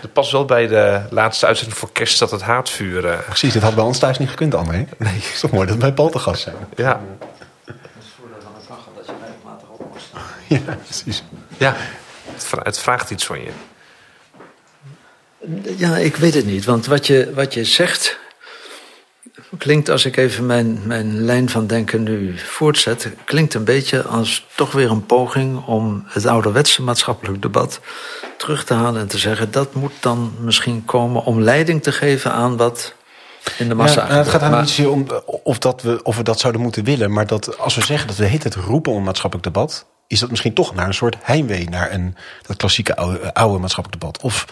[0.00, 3.06] Het past wel bij de laatste uitzending voor kerst dat het haatvuur...
[3.06, 4.86] eh, Precies, dit had bij ons thuis niet gekund, André.
[4.98, 5.12] Nee.
[5.14, 6.56] Het is toch mooi dat we bij Paul te gast zijn.
[6.76, 7.00] ja.
[10.48, 11.22] Ja, precies.
[11.56, 11.76] Ja.
[12.32, 13.50] Het, vra- het vraagt iets van je.
[15.76, 16.64] Ja, ik weet het niet.
[16.64, 18.18] Want wat je, wat je zegt.
[19.58, 23.10] klinkt als ik even mijn, mijn lijn van denken nu voortzet.
[23.24, 27.80] klinkt een beetje als toch weer een poging om het ouderwetse maatschappelijk debat
[28.38, 29.50] terug te halen en te zeggen.
[29.50, 32.94] dat moet dan misschien komen om leiding te geven aan wat
[33.58, 34.02] in de massa.
[34.02, 36.40] Ja, nou, het gaat er niet zozeer om eh, of, dat we, of we dat
[36.40, 37.12] zouden moeten willen.
[37.12, 39.86] Maar dat als we zeggen dat we heet het roepen om maatschappelijk debat.
[40.06, 42.16] Is dat misschien toch naar een soort heimwee naar een,
[42.46, 44.22] dat klassieke oude, eh, oude maatschappelijk debat?
[44.22, 44.46] Of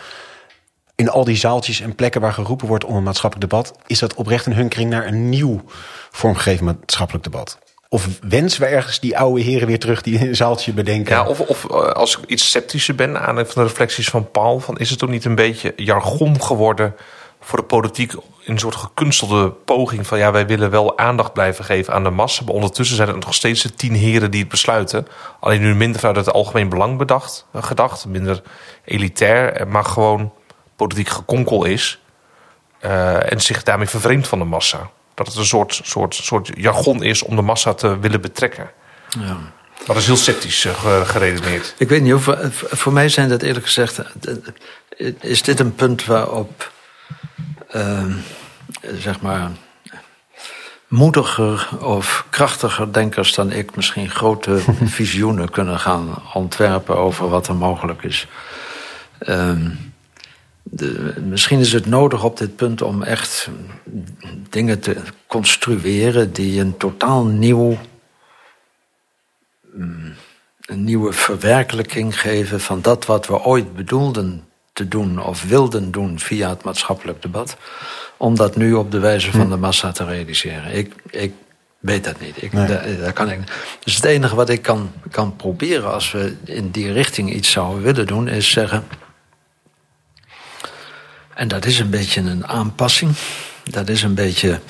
[0.94, 3.74] in al die zaaltjes en plekken waar geroepen wordt om een maatschappelijk debat.
[3.86, 5.62] Is dat oprecht een hunkering naar een nieuw
[6.10, 7.58] vormgegeven maatschappelijk debat?
[7.88, 11.14] Of wensen we ergens die oude heren weer terug die een zaaltje bedenken?
[11.14, 14.60] Ja, of, of eh, als ik iets sceptischer ben aan de reflecties van Paul...
[14.60, 16.94] Van, is het ook niet een beetje jargon geworden
[17.44, 18.12] voor de politiek...
[18.12, 20.18] in een soort gekunstelde poging van...
[20.18, 22.44] ja, wij willen wel aandacht blijven geven aan de massa...
[22.44, 25.06] maar ondertussen zijn er nog steeds de tien heren die het besluiten.
[25.40, 28.06] Alleen nu minder vanuit het algemeen belang bedacht, gedacht.
[28.06, 28.42] Minder
[28.84, 30.32] elitair, eh, maar gewoon
[30.76, 32.00] politiek gekonkel is...
[32.78, 34.90] eh, en zich daarmee vervreemdt van de massa.
[35.14, 38.70] Dat het een soort, soort, soort jargon is om de massa te willen betrekken.
[39.08, 39.36] Ja.
[39.76, 41.74] Maar dat is heel sceptisch eh, ge- geredeneerd.
[41.78, 42.28] Ik weet niet, of,
[42.70, 44.00] voor mij zijn dat eerlijk gezegd.
[45.20, 46.72] Is dit een punt waarop.
[47.74, 48.04] Eh,
[48.94, 49.50] zeg maar.
[50.88, 54.58] moediger of krachtiger denkers dan ik misschien grote
[54.98, 58.26] visioenen kunnen gaan ontwerpen over wat er mogelijk is.
[59.18, 59.70] Ehm,
[60.62, 63.48] de, misschien is het nodig op dit punt om echt
[64.50, 67.78] dingen te construeren die een totaal nieuw
[70.66, 74.44] een nieuwe verwerkelijking geven van dat wat we ooit bedoelden
[74.74, 77.56] te doen of wilden doen via het maatschappelijk debat,
[78.16, 80.74] om dat nu op de wijze van de massa te realiseren.
[80.76, 81.32] Ik, ik
[81.78, 82.42] weet dat niet.
[82.42, 83.12] Ik, Nee.
[83.12, 83.38] kan ik,
[83.84, 87.82] dus het enige wat ik kan, kan proberen als we in die richting iets zouden
[87.82, 88.84] willen doen, is zeggen.
[91.34, 93.12] En dat is een beetje een aanpassing.
[93.64, 94.60] Dat is een beetje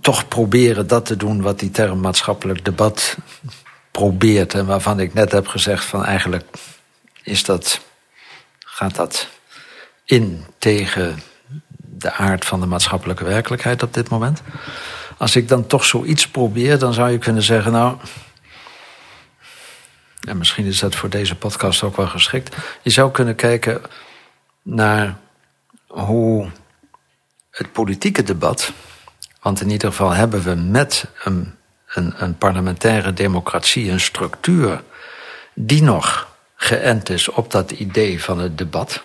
[0.00, 3.16] toch proberen dat te doen wat die term maatschappelijk debat
[3.90, 4.54] probeert.
[4.54, 6.44] En waarvan ik net heb gezegd van eigenlijk
[7.22, 7.80] is dat,
[8.82, 9.28] gaat dat
[10.04, 11.22] in tegen
[11.78, 14.42] de aard van de maatschappelijke werkelijkheid op dit moment.
[15.16, 17.96] Als ik dan toch zoiets probeer, dan zou je kunnen zeggen, nou.
[20.28, 22.56] En misschien is dat voor deze podcast ook wel geschikt.
[22.82, 23.80] Je zou kunnen kijken
[24.62, 25.16] naar
[25.86, 26.50] hoe
[27.50, 28.72] het politieke debat.
[29.42, 31.54] Want in ieder geval hebben we met een,
[31.86, 34.82] een, een parlementaire democratie een structuur
[35.54, 36.31] die nog
[36.62, 39.02] geënt is op dat idee van het debat.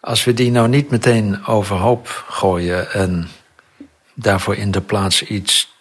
[0.00, 3.28] Als we die nou niet meteen overhoop gooien en
[4.14, 5.74] daarvoor in de plaats iets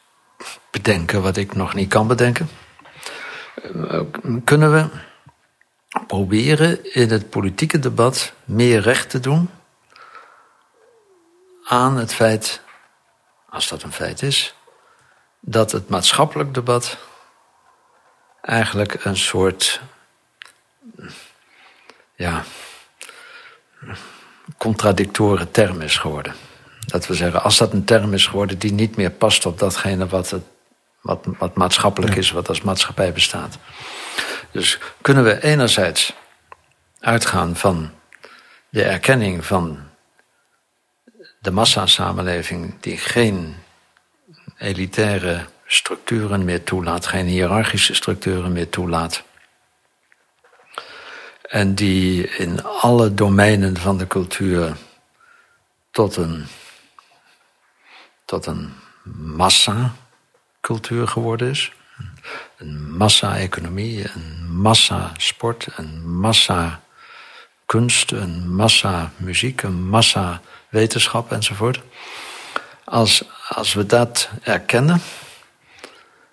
[0.71, 2.49] bedenken wat ik nog niet kan bedenken,
[4.43, 4.89] kunnen we
[6.07, 9.49] proberen in het politieke debat meer recht te doen
[11.63, 12.61] aan het feit,
[13.49, 14.55] als dat een feit is,
[15.39, 16.97] dat het maatschappelijk debat
[18.41, 19.81] eigenlijk een soort
[22.19, 22.43] ja,
[24.57, 26.33] contradictoren term is geworden.
[26.85, 30.07] Dat we zeggen, als dat een term is geworden die niet meer past op datgene
[30.07, 30.43] wat, het,
[31.01, 33.57] wat, wat maatschappelijk is, wat als maatschappij bestaat.
[34.51, 36.13] Dus kunnen we enerzijds
[36.99, 37.91] uitgaan van
[38.69, 39.79] de erkenning van
[41.39, 43.55] de massasamenleving die geen
[44.57, 49.23] elitaire structuren meer toelaat, geen hiërarchische structuren meer toelaat.
[51.49, 54.75] En die in alle domeinen van de cultuur
[55.91, 56.45] tot een,
[58.25, 58.73] tot een
[59.13, 61.71] massa-cultuur geworden is.
[62.57, 71.81] Een massa-economie, een massa-sport, een massa-kunst, een massa-muziek, een massa-wetenschap enzovoort.
[72.83, 75.01] Als, als we dat erkennen,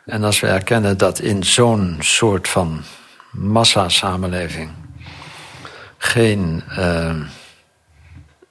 [0.05, 2.83] en als we erkennen dat in zo'n soort van
[3.31, 4.86] massa-samenleving
[6.07, 7.15] geen, uh,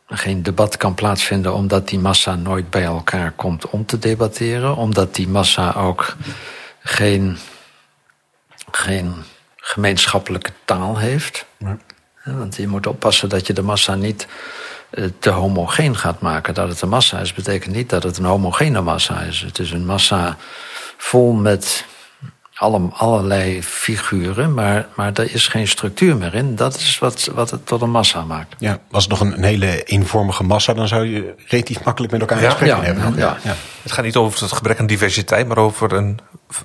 [0.07, 5.15] geen debat kan plaatsvinden omdat die massa nooit bij elkaar komt om te debatteren, omdat
[5.15, 6.15] die massa ook
[6.79, 7.37] geen,
[8.71, 9.13] geen
[9.55, 11.45] gemeenschappelijke taal heeft.
[11.57, 11.77] Ja.
[12.23, 14.27] Want je moet oppassen dat je de massa niet
[14.89, 16.53] eh, te homogeen gaat maken.
[16.53, 19.41] Dat het een massa is, betekent niet dat het een homogene massa is.
[19.41, 20.37] Het is een massa
[20.97, 21.85] vol met
[22.55, 26.55] alle, allerlei figuren, maar, maar er is geen structuur meer in.
[26.55, 28.55] Dat is wat, wat het tot een massa maakt.
[28.57, 32.21] Ja, was het nog een, een hele eenvormige massa, dan zou je relatief makkelijk met
[32.21, 33.15] elkaar ja, gesprek ja, hebben.
[33.17, 33.55] Ja, ja.
[33.81, 36.19] Het gaat niet over het gebrek aan diversiteit, maar over een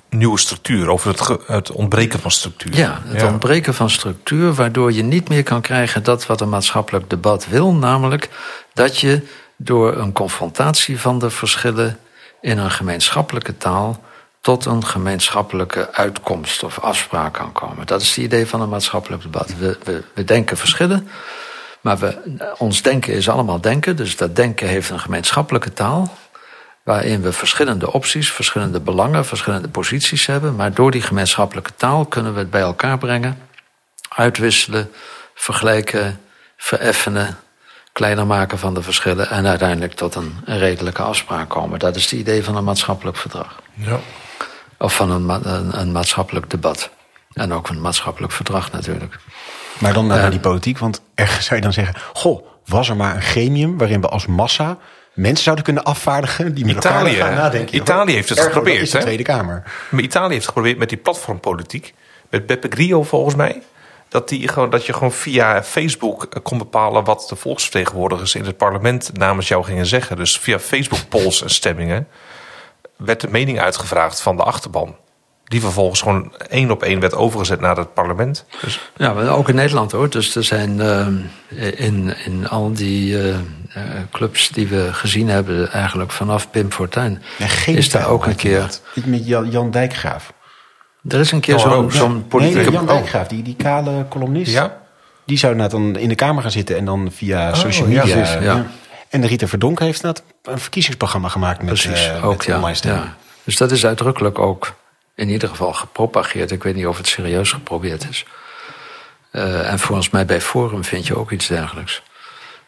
[0.09, 2.75] nieuwe structuur, over het, het ontbreken van structuur.
[2.75, 7.09] Ja, het ontbreken van structuur, waardoor je niet meer kan krijgen dat wat een maatschappelijk
[7.09, 8.29] debat wil, namelijk
[8.73, 9.27] dat je
[9.57, 11.97] door een confrontatie van de verschillen
[12.41, 13.99] in een gemeenschappelijke taal
[14.41, 17.87] tot een gemeenschappelijke uitkomst of afspraak kan komen.
[17.87, 19.57] Dat is het idee van een maatschappelijk debat.
[19.57, 21.09] We, we, denken verschillen,
[21.81, 22.17] maar we,
[22.57, 23.95] ons denken is allemaal denken.
[23.95, 26.17] Dus dat denken heeft een gemeenschappelijke taal.
[26.83, 30.55] Waarin we verschillende opties, verschillende belangen, verschillende posities hebben.
[30.55, 33.41] Maar door die gemeenschappelijke taal kunnen we het bij elkaar brengen,
[34.09, 34.91] uitwisselen,
[35.33, 36.19] vergelijken,
[36.57, 37.37] vereffenen,
[37.91, 41.79] kleiner maken van de verschillen en uiteindelijk tot een, redelijke afspraak komen.
[41.79, 43.61] Dat is het idee van een maatschappelijk verdrag.
[43.73, 43.99] Ja.
[44.81, 46.89] Of van een, een, een, maatschappelijk debat.
[47.33, 49.19] En ook een maatschappelijk verdrag natuurlijk.
[49.79, 53.15] Maar dan naar die politiek, want ergens zou je dan zeggen: Goh, was er maar
[53.15, 54.77] een gremium waarin we als massa
[55.13, 57.75] mensen zouden kunnen afvaardigen die met Italië, elkaar gaan nadenken.
[57.75, 58.81] Italië heeft het geprobeerd.
[58.81, 59.63] Is de Tweede Kamer.
[59.89, 61.93] Maar Italië heeft het geprobeerd met die platformpolitiek.
[62.29, 63.61] Met Beppe Grillo volgens mij.
[64.07, 68.57] Dat, die gewoon, dat je gewoon via Facebook kon bepalen wat de volksvertegenwoordigers in het
[68.57, 70.15] parlement namens jou gingen zeggen.
[70.15, 72.07] Dus via Facebook polls en stemmingen
[73.05, 74.95] werd de mening uitgevraagd van de achterban.
[75.43, 78.45] Die vervolgens gewoon één op één werd overgezet naar het parlement.
[78.61, 78.91] Dus...
[78.95, 80.09] Ja, maar ook in Nederland hoor.
[80.09, 81.07] Dus er zijn uh,
[81.79, 83.35] in, in al die uh,
[84.11, 88.69] clubs die we gezien hebben, eigenlijk vanaf Pim Fortuyn, ja, is daar ook een keer.
[89.05, 90.33] Met Jan Dijkgraaf.
[91.07, 92.63] Er is een keer zo'n oh, zo politieke...
[92.63, 94.51] Nee, Jan Dijkgraaf, die, die kale columnist.
[94.51, 94.77] Ja?
[95.25, 98.17] Die zou nou dan in de Kamer gaan zitten en dan via oh, social media...
[98.17, 98.65] Ja, ja.
[99.09, 102.77] En de Rita Verdonk heeft dat een verkiezingsprogramma gemaakt met, uh, ook, met ja, online
[102.81, 103.15] Ja.
[103.43, 104.73] Dus dat is uitdrukkelijk ook
[105.15, 106.51] in ieder geval gepropageerd.
[106.51, 108.25] Ik weet niet of het serieus geprobeerd is.
[109.31, 112.03] Uh, en volgens mij bij Forum vind je ook iets dergelijks.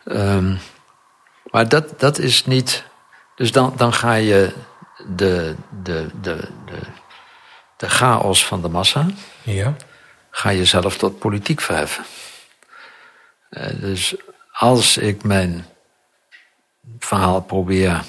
[0.06, 0.60] Um,
[1.52, 2.84] maar dat, dat is niet.
[3.36, 4.54] Dus dan, dan ga je
[5.08, 6.80] de, de, de, de,
[7.78, 9.06] de chaos van de massa.
[9.42, 9.76] Ja.
[10.32, 12.04] ga je zelf tot politiek verheffen.
[13.50, 14.16] Uh, dus
[14.52, 15.66] als ik mijn
[17.00, 18.02] verhaal probeer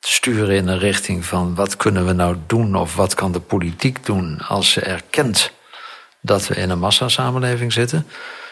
[0.00, 3.40] te sturen in een richting van wat kunnen we nou doen of wat kan de
[3.40, 5.52] politiek doen als ze erkent
[6.20, 8.06] dat we in een massasamenleving zitten,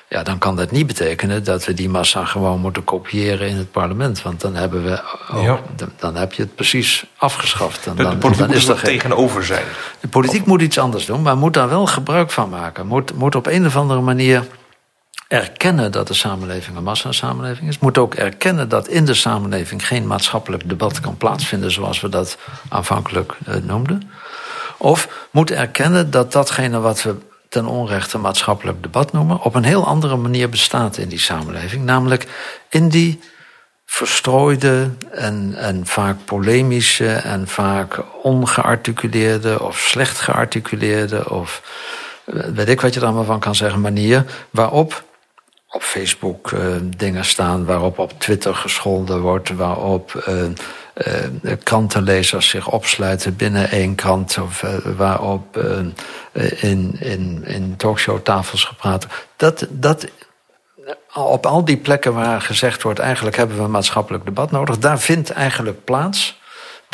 [0.08, 3.70] Ja, dan kan dat niet betekenen dat we die massa gewoon moeten kopiëren in het
[3.70, 4.22] parlement.
[4.22, 5.60] Want dan, hebben we ook- Ja.
[5.76, 7.86] dan, dan heb je het precies afgeschaft.
[7.86, 9.64] En De, dan, de politiek dan moet is er geen, tegenover zijn.
[10.00, 12.86] de politiek moet iets anders doen, maar moet daar wel gebruik van maken.
[12.86, 14.46] Moet, moet op een of andere manier
[15.28, 17.78] erkennen dat de samenleving een massasamenleving is.
[17.78, 22.38] Moet ook erkennen dat in de samenleving geen maatschappelijk debat kan plaatsvinden zoals we dat
[22.68, 24.10] aanvankelijk eh, noemden.
[24.78, 27.16] Of moet erkennen dat datgene wat we
[27.48, 31.84] ten onrechte maatschappelijk debat noemen, op een heel andere manier bestaat in die samenleving.
[31.84, 32.26] Namelijk
[32.68, 33.20] in die
[33.86, 41.62] verstrooide en, en vaak polemische en vaak ongearticuleerde of slecht gearticuleerde of
[42.24, 45.04] eh, weet ik wat je er allemaal van kan zeggen, manier waarop
[45.74, 46.60] op Facebook eh,
[46.96, 50.44] dingen staan, waarop op Twitter gescholden wordt, waarop eh,
[50.94, 54.64] eh, krantenlezers zich opsluiten binnen één krant, of
[54.96, 55.56] waarop
[56.60, 59.06] in, in, in talkshowtafels gepraat.
[59.36, 60.06] Dat, dat,
[61.14, 64.98] op al die plekken waar gezegd wordt, eigenlijk hebben we een maatschappelijk debat nodig, daar
[64.98, 66.40] vindt eigenlijk plaats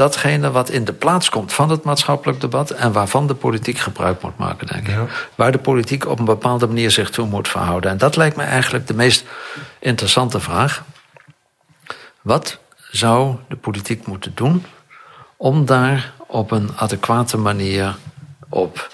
[0.00, 4.22] datgene wat in de plaats komt van het maatschappelijk debat en waarvan de politiek gebruik
[4.22, 4.94] moet maken, denk ik.
[4.94, 5.06] Ja.
[5.34, 7.90] Waar de politiek op een bepaalde manier zich toe moet verhouden.
[7.90, 9.24] En dat lijkt me eigenlijk de meest
[9.78, 10.84] interessante vraag.
[12.20, 12.58] Wat
[12.90, 14.64] zou de politiek moeten doen
[15.36, 17.96] om daar op een adequate manier
[18.48, 18.90] op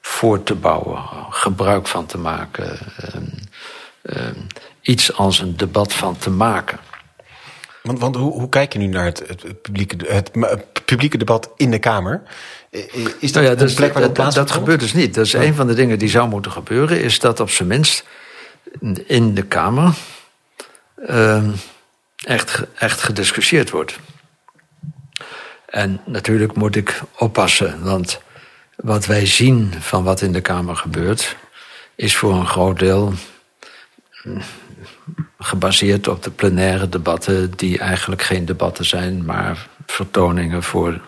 [0.00, 3.24] voor te bouwen, gebruik van te maken, ehm,
[4.02, 4.40] ehm,
[4.80, 6.78] iets als een debat van te maken?
[7.88, 11.50] Want, want hoe, hoe kijk je nu naar het, het, publieke, het, het publieke debat
[11.56, 12.22] in de Kamer?
[12.70, 15.14] Is dat Nou ja, een dus plek waar dat, dat, dat, dat gebeurt dus niet.
[15.14, 18.04] Dus een van de dingen die zou moeten gebeuren, is dat op zijn minst
[19.06, 19.94] in de Kamer
[21.06, 21.50] ehm,
[22.16, 23.98] echt, echt gediscussieerd wordt.
[25.66, 28.20] En natuurlijk moet ik oppassen, want
[28.76, 31.36] wat wij zien van wat in de Kamer gebeurt,
[31.94, 33.12] is voor een groot deel
[34.22, 34.42] mm,
[35.38, 41.00] gebaseerd op de plenaire debatten, die eigenlijk geen debatten zijn, maar vertoningen voor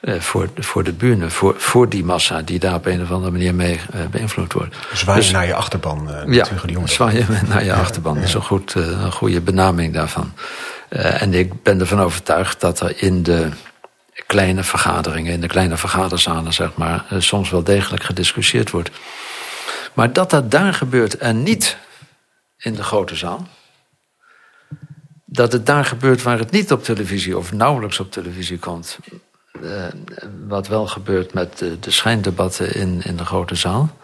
[0.00, 3.30] eh, voor, voor de bühne, voor, voor die massa die daar op een of andere
[3.32, 4.76] manier mee eh, beïnvloed wordt.
[4.92, 6.10] Zwaaien Dus- naar je achterban.
[6.14, 6.88] eh, ja, Hugo de Jonge.
[6.88, 8.14] zwaaien naar je achterban.
[8.14, 10.32] Dat is een, goed, eh, een goede benaming daarvan.
[10.88, 13.48] Eh, en ik ben ervan overtuigd dat er in de
[14.26, 18.90] kleine vergaderingen, in de kleine vergaderzalen, zeg maar, soms wel degelijk gediscussieerd wordt.
[19.92, 21.76] Maar dat dat daar gebeurt en niet
[22.64, 23.46] in de grote zaal.
[25.24, 28.98] Dat het daar gebeurt waar het niet op televisie of nauwelijks op televisie komt.
[29.62, 29.86] Eh,
[30.46, 33.96] wat wel gebeurt met de, de schijndebatten in, in de grote zaal.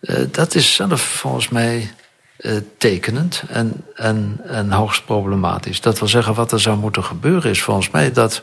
[0.00, 1.94] Eh, dat is zelf volgens mij
[2.36, 5.80] eh, tekenend en, en, en hoogst problematisch.
[5.80, 8.42] Dat wil zeggen, wat er zou moeten gebeuren is volgens mij dat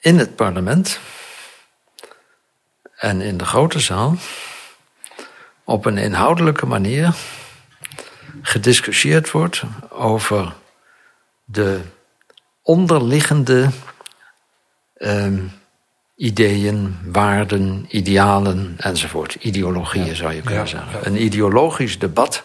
[0.00, 0.98] in het parlement
[2.96, 4.16] en in de grote zaal
[5.72, 7.14] op een inhoudelijke manier
[8.42, 10.52] gediscussieerd wordt over
[11.44, 11.80] de
[12.62, 13.68] onderliggende
[14.96, 15.38] ehm,
[16.16, 19.34] ideeën, waarden, idealen enzovoort.
[19.34, 20.92] Ideologieën zou je kunnen Ja, zeggen.
[20.92, 21.06] ja.
[21.06, 22.42] Een ideologisch debat.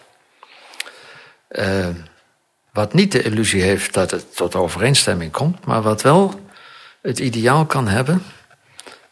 [1.47, 1.88] eh,
[2.73, 6.39] wat niet de illusie heeft dat het tot overeenstemming komt, maar wat wel
[7.01, 8.23] het ideaal kan hebben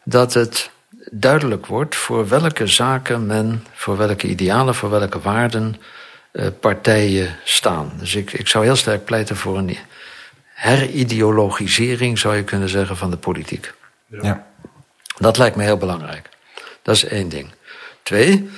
[0.04, 0.70] dat het
[1.12, 5.76] duidelijk wordt voor welke zaken men, voor welke idealen, voor welke waarden
[6.32, 7.92] eh, partijen staan.
[7.98, 9.78] Dus ik, ik zou heel sterk pleiten voor een
[10.54, 13.74] herideologisering, zou je kunnen zeggen, van de politiek.
[14.22, 14.48] Ja.
[15.18, 16.30] Dat lijkt me heel belangrijk.
[16.82, 17.50] Dat is één ding.
[18.04, 18.50] Twee,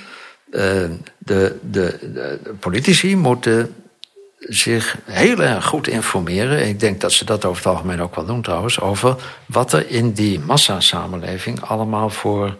[0.50, 3.74] eh, de, de, de politici moeten
[4.38, 6.68] zich heel erg goed informeren.
[6.68, 8.80] Ik denk dat ze dat over het algemeen ook wel doen trouwens.
[8.80, 9.16] Over
[9.46, 12.56] wat er in die massasamenleving allemaal voor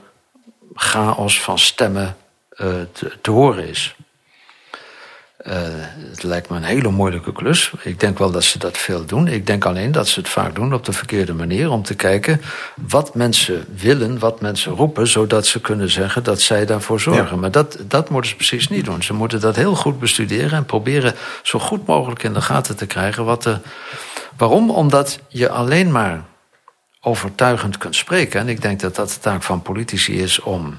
[0.74, 2.16] chaos van stemmen
[2.51, 3.97] eh, te, te horen is.
[5.39, 5.62] Eh,
[6.11, 7.72] het lijkt me een hele moeilijke klus.
[7.82, 9.28] Ik denk wel dat ze dat veel doen.
[9.28, 11.70] Ik denk alleen dat ze het vaak doen op de verkeerde manier.
[11.70, 12.41] Om te kijken
[12.74, 15.07] wat mensen willen, wat mensen roepen.
[15.07, 17.34] Zodat ze kunnen zeggen dat zij daarvoor zorgen.
[17.34, 17.41] Ja.
[17.41, 19.03] Maar dat, dat moeten ze precies niet doen.
[19.03, 20.53] Ze moeten dat heel goed bestuderen.
[20.53, 23.24] En proberen zo goed mogelijk in de gaten te krijgen.
[23.24, 23.61] Wat er,
[24.36, 24.70] waarom?
[24.70, 26.24] Omdat je alleen maar
[27.01, 28.41] overtuigend kunt spreken.
[28.41, 30.78] En ik denk dat dat de taak van politici is om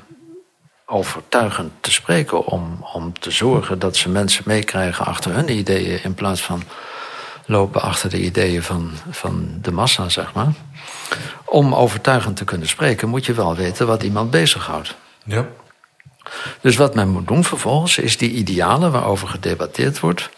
[0.90, 2.46] overtuigend te spreken.
[2.46, 6.04] Om, om te zorgen dat ze mensen meekrijgen achter hun ideeën.
[6.04, 6.64] In plaats van
[7.46, 10.54] lopen achter de ideeën van, van de massa, zeg maar.
[11.46, 14.96] Om overtuigend te kunnen spreken moet je wel weten wat iemand bezighoudt.
[15.24, 15.46] Ja.
[16.62, 20.30] Dus wat men moet doen vervolgens is die idealen waarover gedebatteerd wordt,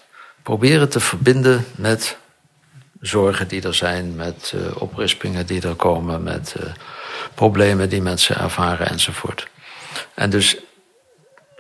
[0.44, 2.18] proberen te verbinden met
[3.00, 6.66] zorgen die er zijn, met eh, oprispingen die er komen, met eh,
[7.34, 9.48] problemen die mensen ervaren enzovoort.
[10.14, 10.58] En dus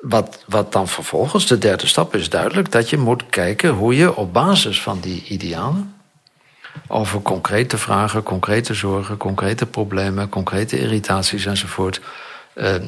[0.02, 4.16] wat, wat dan vervolgens, de derde stap is duidelijk, dat je moet kijken hoe je
[4.16, 5.96] op basis van die idealen
[6.88, 12.02] over concrete vragen, concrete zorgen, concrete problemen, concrete irritaties enzovoort
[12.56, 12.80] uh, uh,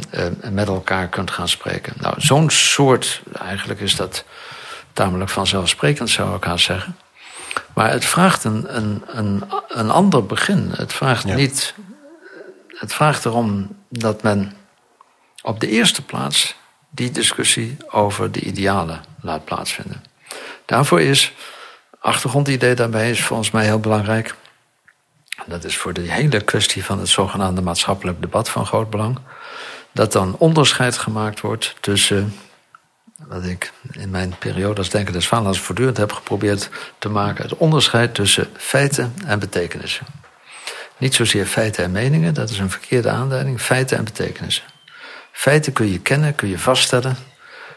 [0.52, 1.94] met elkaar kunt gaan spreken.
[2.00, 4.24] Nou, zo'n soort, eigenlijk is dat
[4.94, 6.96] tamelijk vanzelfsprekend, zou ik haast zeggen.
[7.74, 10.72] Maar het vraagt een, een, een, een ander begin.
[10.76, 11.36] Het vraagt ja.
[11.36, 11.74] niet.
[12.68, 14.54] Het vraagt erom dat men
[15.44, 16.56] op de eerste plaats
[16.90, 20.04] die discussie over de idealen laat plaatsvinden.
[20.66, 21.34] Daarvoor is,
[22.00, 24.36] achtergrondidee daarbij is volgens mij heel belangrijk.
[25.46, 29.18] Dat is voor de hele kwestie van het zogenaamde maatschappelijk debat van groot belang.
[29.92, 32.34] Dat dan onderscheid gemaakt wordt tussen
[33.18, 37.44] wat ik in mijn periode als denker des Vaderlands voortdurend heb geprobeerd te maken.
[37.44, 40.06] Het onderscheid tussen feiten en betekenissen.
[40.98, 43.62] Niet zozeer feiten en meningen, dat is een verkeerde aanduiding.
[43.62, 44.73] Feiten en betekenissen.
[45.36, 47.18] Feiten kun je kennen, kun je vaststellen.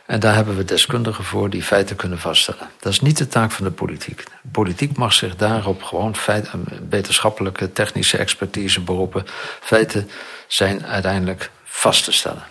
[0.07, 2.71] En daar hebben we deskundigen voor die feiten kunnen vaststellen.
[2.81, 4.25] Dat is niet de taak van de politiek.
[4.53, 6.51] Politiek mag zich daarop gewoon feit,
[6.89, 9.27] wetenschappelijke, technische expertise beroepen.
[9.61, 10.11] Feiten
[10.47, 12.43] zijn uiteindelijk vast te stellen.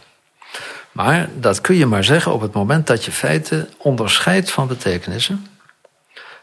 [0.92, 5.48] Maar dat kun je maar zeggen op het moment dat je feiten onderscheidt van betekenissen.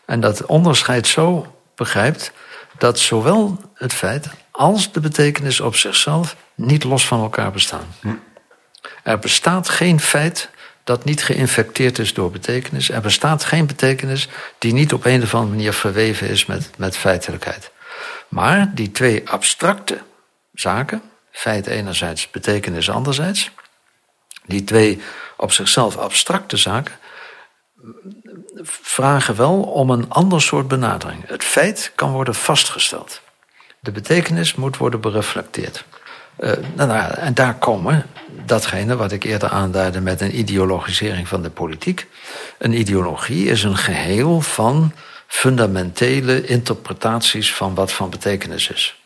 [0.04, 2.32] En dat onderscheid zo begrijpt
[2.78, 7.86] dat zowel het feit als de betekenis op zichzelf niet los van elkaar bestaan.
[8.00, 8.08] Hm.
[9.02, 10.50] Er bestaat geen feit
[10.84, 12.90] dat niet geïnfecteerd is door betekenis.
[12.90, 14.28] Er bestaat geen betekenis
[14.58, 17.70] die niet op een of andere manier verweven is met, met feitelijkheid.
[18.28, 19.98] Maar die twee abstracte
[20.54, 23.50] zaken, feit enerzijds, betekenis anderzijds,
[24.46, 25.02] die twee
[25.36, 26.94] op zichzelf abstracte zaken
[28.82, 31.28] vragen wel om een ander soort benadering.
[31.28, 33.20] Het feit kan worden vastgesteld.
[33.80, 35.84] De betekenis moet worden bereflecteerd.
[36.38, 38.06] Uh, nou, en daar komen
[38.44, 42.06] datgene wat ik eerder aanduidde met een ideologisering van de politiek.
[42.58, 44.92] Een ideologie is een geheel van
[45.26, 49.00] fundamentele interpretaties van wat van betekenis is.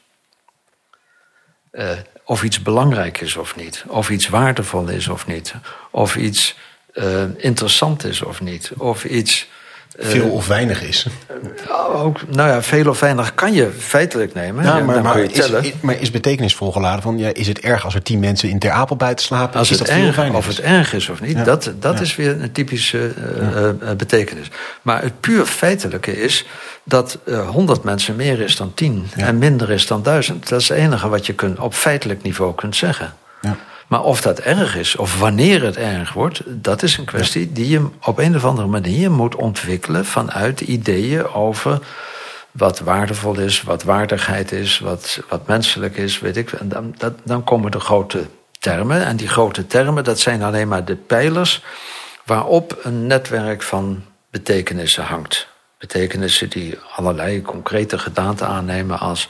[1.72, 1.90] Uh,
[2.24, 5.54] of iets belangrijk is of niet, of iets waardevol is of niet,
[5.90, 6.56] of iets
[6.92, 9.48] uh, interessant is of niet, of iets
[9.98, 11.06] veel of weinig is.
[11.92, 14.64] Ook, nou ja, veel of weinig kan je feitelijk nemen.
[14.64, 17.18] Ja, maar, maar, is, maar is betekenisvol geladen van...
[17.18, 19.58] Ja, is het erg als er tien mensen in Ter Apel buiten slapen?
[19.58, 22.16] Als is het dat erg, veel of het erg is of niet, dat, dat is
[22.16, 24.50] weer een typische uh, uh, betekenis.
[24.82, 26.46] Maar het puur feitelijke is
[26.84, 29.06] dat honderd mensen meer is dan tien...
[29.16, 30.48] en minder is dan duizend.
[30.48, 33.14] Dat is het enige wat je kunt, op feitelijk niveau kunt zeggen.
[33.40, 33.56] Ja.
[33.86, 37.68] Maar of dat erg is, of wanneer het erg wordt, dat is een kwestie die
[37.68, 41.80] je op een of andere manier moet ontwikkelen vanuit ideeën over
[42.50, 46.52] wat waardevol is, wat waardigheid is, wat, wat menselijk is, weet ik.
[46.52, 48.26] En dan, dat, dan komen de grote
[48.58, 49.04] termen.
[49.04, 51.62] En die grote termen, dat zijn alleen maar de pijlers
[52.24, 55.48] waarop een netwerk van betekenissen hangt.
[55.78, 59.28] Betekenissen die allerlei concrete gedaanten aannemen als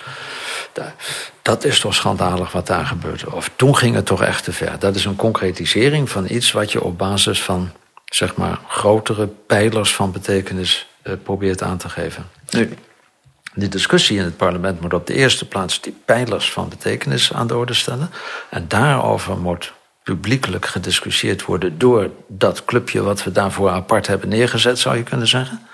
[1.43, 3.33] dat is toch schandalig wat daar gebeurde.
[3.33, 4.79] Of toen ging het toch echt te ver.
[4.79, 7.71] Dat is een concretisering van iets wat je op basis van
[8.05, 12.27] zeg maar grotere pijlers van betekenis uh, probeert aan te geven.
[12.51, 12.77] Nu,
[13.55, 17.47] de discussie in het parlement moet op de eerste plaats die pijlers van betekenis aan
[17.47, 18.11] de orde stellen.
[18.51, 19.73] En daarover moet
[20.03, 25.29] publiekelijk gediscussieerd worden door dat clubje wat we daarvoor apart hebben neergezet, zou je kunnen
[25.29, 25.67] zeggen.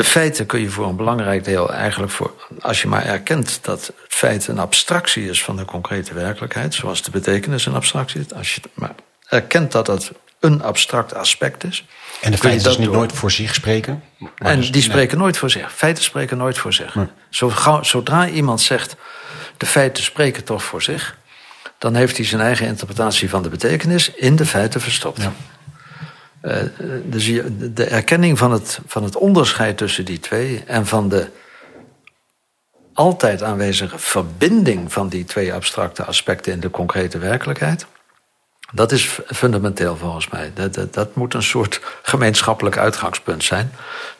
[0.00, 3.86] De feiten kun je voor een belangrijk deel eigenlijk voor, als je maar erkent dat
[3.86, 8.34] het feit een abstractie is van de concrete werkelijkheid, zoals de betekenis een abstractie is,
[8.34, 8.94] als je maar
[9.28, 11.86] erkent dat dat een abstract aspect is.
[12.20, 14.02] En de feiten dus niet nooit voor zich spreken?
[14.36, 15.72] En dus, die spreken nooit voor zich.
[15.74, 16.94] Feiten spreken nooit voor zich.
[16.94, 17.08] Nee.
[17.80, 18.96] Zodra iemand zegt,
[19.56, 21.16] de feiten spreken toch voor zich,
[21.78, 25.22] dan heeft hij zijn eigen interpretatie van de betekenis in de feiten verstopt.
[25.22, 25.32] Ja.
[26.42, 26.56] Uh,
[27.04, 27.24] dus
[27.74, 31.28] de erkenning van het, van het onderscheid tussen die twee en van de
[32.92, 37.86] altijd aanwezige verbinding van die twee abstracte aspecten in de concrete werkelijkheid.
[38.72, 40.50] Dat is fundamenteel volgens mij.
[40.54, 43.72] Dat, dat, dat, moet een soort gemeenschappelijk uitgangspunt zijn.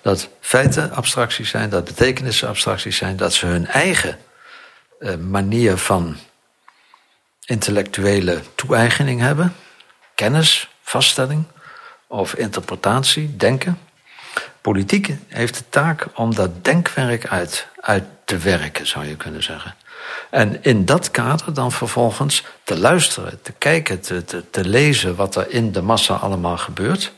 [0.03, 4.19] Dat feiten abstracties zijn, dat betekenissen abstracties zijn, dat ze hun eigen
[4.99, 6.17] uh, manier van
[7.45, 9.55] intellectuele toe-eigening hebben,
[10.15, 11.45] kennis, vaststelling
[12.11, 13.79] of interpretatie, denken.
[14.61, 19.75] Politiek heeft de taak om dat denkwerk uit, uit te werken, zou je kunnen zeggen.
[20.31, 25.37] En in dat kader dan vervolgens te luisteren, te kijken, te, te, te lezen wat
[25.37, 27.13] er in de massa allemaal gebeurt.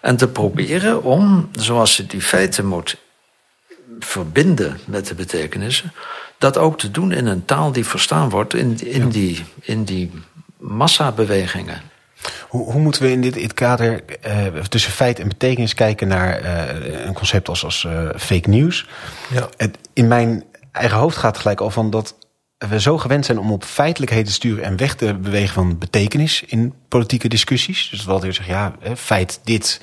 [0.00, 2.96] En te proberen om, zoals je die feiten moet
[3.98, 5.92] verbinden met de betekenissen,
[6.38, 10.12] dat ook te doen in een taal die verstaan wordt in, in, die, in die
[10.56, 11.82] massabewegingen.
[12.48, 16.40] Hoe, hoe moeten we in dit, dit kader eh, tussen feit en betekenis kijken naar
[16.40, 18.86] eh, een concept als, als eh, fake news?
[19.30, 19.48] Ja.
[19.56, 22.14] Het, in mijn eigen hoofd gaat het gelijk al van dat
[22.58, 26.42] we zo gewend zijn om op feitelijkheden te sturen en weg te bewegen van betekenis
[26.46, 27.88] in politieke discussies.
[27.90, 29.80] Dus wat weer zeggen, ja, feit dit.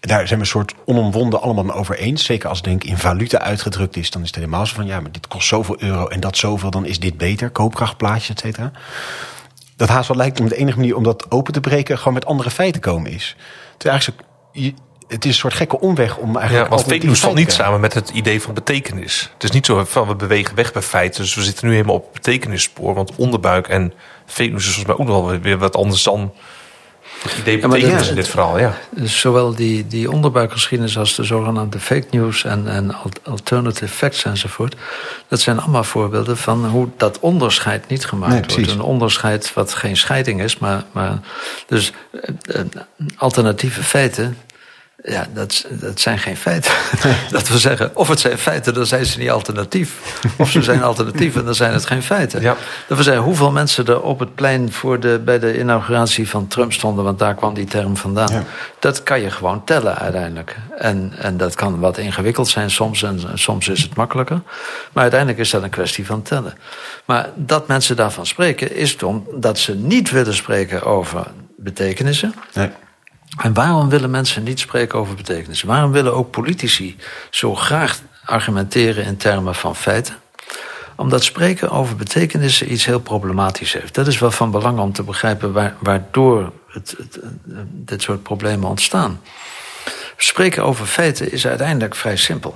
[0.00, 2.24] Daar zijn we een soort onomwonden allemaal over eens.
[2.24, 4.86] Zeker als het denk ik in valuta uitgedrukt is, dan is het helemaal zo van
[4.86, 7.50] ja, maar dit kost zoveel euro en dat zoveel, dan is dit beter.
[7.50, 8.72] Koopkrachtplaatjes, et cetera.
[9.80, 12.26] Dat haast wel lijkt om de enige manier om dat open te breken, gewoon met
[12.26, 13.36] andere feiten komen is.
[13.76, 14.22] Terwijl eigenlijk,
[14.52, 14.74] zo- je-
[15.08, 16.68] het is een soort gekke omweg om eigenlijk.
[16.68, 19.30] Ja, want fake news valt niet samen met het idee van betekenis.
[19.34, 21.22] Het is niet zo van we bewegen weg bij feiten.
[21.22, 22.94] Dus we zitten nu helemaal op het betekenisspoor.
[22.94, 23.92] Want onderbuik en
[24.26, 26.32] fake news is volgens mij ook nog wel weer wat anders dan het
[27.40, 28.58] idee maar betekenis ja, in dit verhaal.
[28.58, 28.78] Ja.
[28.90, 34.24] Dus zowel die, die onderbuikgeschiedenis als de zogenaamde fake news en, en al- alternative facts
[34.24, 34.76] enzovoort.
[35.28, 38.70] Dat zijn allemaal voorbeelden van hoe dat onderscheid niet gemaakt Nee, wordt.
[38.70, 40.84] Een onderscheid wat geen scheiding is, maar.
[40.92, 41.18] maar
[41.66, 42.66] dus eh, eh,
[43.16, 44.36] alternatieve feiten.
[45.02, 46.72] Ja, dat, dat zijn geen feiten.
[47.30, 50.18] dat wil zeggen, of het zijn feiten, dan zijn ze niet alternatief.
[50.38, 52.40] Of ze zijn alternatief en dan zijn het geen feiten.
[52.40, 52.56] Ja.
[52.88, 56.46] Dat wil zeggen, hoeveel mensen er op het plein voor de, bij de inauguratie van
[56.46, 58.32] Trump stonden, want daar kwam die term vandaan.
[58.32, 58.44] Ja.
[58.78, 60.56] Dat kan je gewoon tellen uiteindelijk.
[60.78, 64.40] En, en dat kan wat ingewikkeld zijn soms en soms is het makkelijker.
[64.92, 66.54] Maar uiteindelijk is dat een kwestie van tellen.
[67.04, 71.26] Maar dat mensen daarvan spreken is omdat ze niet willen spreken over
[71.56, 72.34] betekenissen.
[72.52, 72.70] Nee.
[73.36, 75.62] En waarom willen mensen niet spreken over betekenis?
[75.62, 76.96] Waarom willen ook politici
[77.30, 80.14] zo graag argumenteren in termen van feiten?
[80.96, 83.94] Omdat spreken over betekenissen iets heel problematisch heeft.
[83.94, 87.28] Dat is wel van belang om te begrijpen waar, waardoor het, eh,
[87.66, 89.20] dit soort problemen ontstaan.
[90.16, 92.54] Spreken over feiten is uiteindelijk vrij simpel.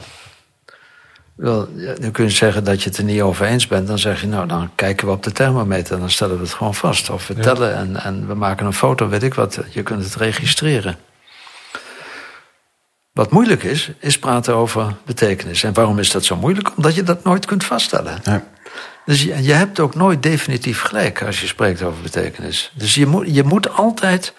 [1.37, 1.69] Wel,
[2.17, 3.87] je zeggen dat je het er niet over eens bent.
[3.87, 5.99] Dan zeg je, nou, dan kijken we op de thermometer.
[5.99, 7.11] Dan stellen we het gewoon vast.
[7.11, 9.59] Of we tellen en, en we maken een foto, weet ik wat.
[9.71, 10.97] Je kunt het registreren.
[13.13, 15.63] Wat moeilijk is, is praten over betekenis.
[15.63, 16.77] En waarom is dat zo moeilijk?
[16.77, 18.21] Omdat je dat nooit kunt vaststellen.
[19.05, 22.73] Dus je, je hebt ook nooit definitief gelijk als je spreekt over betekenis.
[22.75, 24.35] Dus je moet, je moet altijd,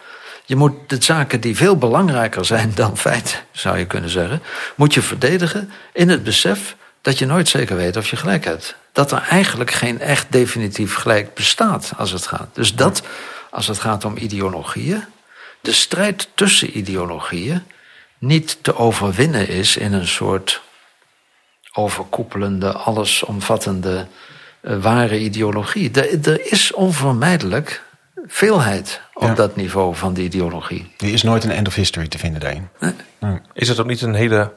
[0.45, 4.41] je moet de zaken die veel belangrijker zijn dan feit, zou je kunnen zeggen,
[4.75, 6.75] moet je verdedigen in het besef
[7.05, 8.75] dat je nooit zeker weet of je gelijk hebt.
[8.91, 12.47] Dat er eigenlijk geen echt definitief gelijk bestaat als het gaat.
[12.53, 13.01] Dus dat,
[13.51, 15.03] als het gaat om ideologieën,
[15.61, 17.63] de strijd tussen ideologieën
[18.17, 20.61] niet te overwinnen is in een soort
[21.73, 24.07] overkoepelende, allesomvattende,
[24.61, 25.91] eh, ware ideologie.
[25.91, 27.83] Er, er is onvermijdelijk
[28.27, 29.33] veelheid op Ja.
[29.33, 30.93] dat niveau van de ideologie.
[30.97, 32.69] Er is nooit een end of history te vinden daarin.
[33.53, 34.51] Is het ook niet een hele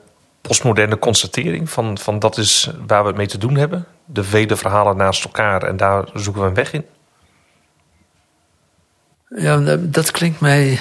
[0.49, 3.86] postmoderne constatering van, van dat is waar we het mee te doen hebben?
[4.05, 6.84] De vele verhalen naast elkaar en daar zoeken we een weg in?
[9.36, 10.78] Ja, dat klinkt mij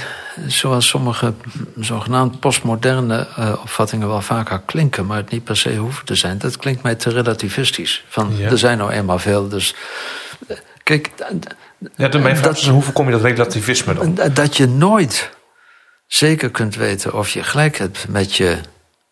[0.48, 1.34] zoals sommige
[1.76, 6.38] zogenaamd postmoderne eh, opvattingen wel vaker klinken, maar het niet per se hoeven te zijn.
[6.38, 8.04] Dat klinkt mij te relativistisch.
[8.10, 8.50] Van, Ja.
[8.50, 9.76] Er zijn nou eenmaal veel, dus...
[10.48, 11.12] eh, Kijk,
[11.96, 14.18] Ja, de, mijn vraag Dat- is, hoe voorkom je dat relativisme dan?
[14.34, 15.30] Dat je nooit
[16.08, 18.58] zeker kunt weten of je gelijk hebt met je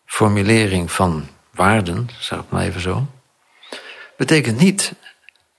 [0.06, 3.06] formulering van waarden, zeg het maar even zo,
[4.16, 4.92] betekent niet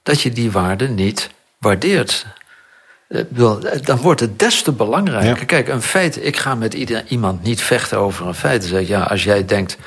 [0.03, 2.25] dat je die waarden niet waardeert.
[3.07, 5.39] Eh, eh, Dan wordt het des te belangrijker.
[5.39, 5.45] Ja.
[5.45, 8.61] Kijk, een feit, ik ga met ieder, iemand niet vechten over een feit.
[8.61, 9.77] Dan zeg ik, ja, als jij denkt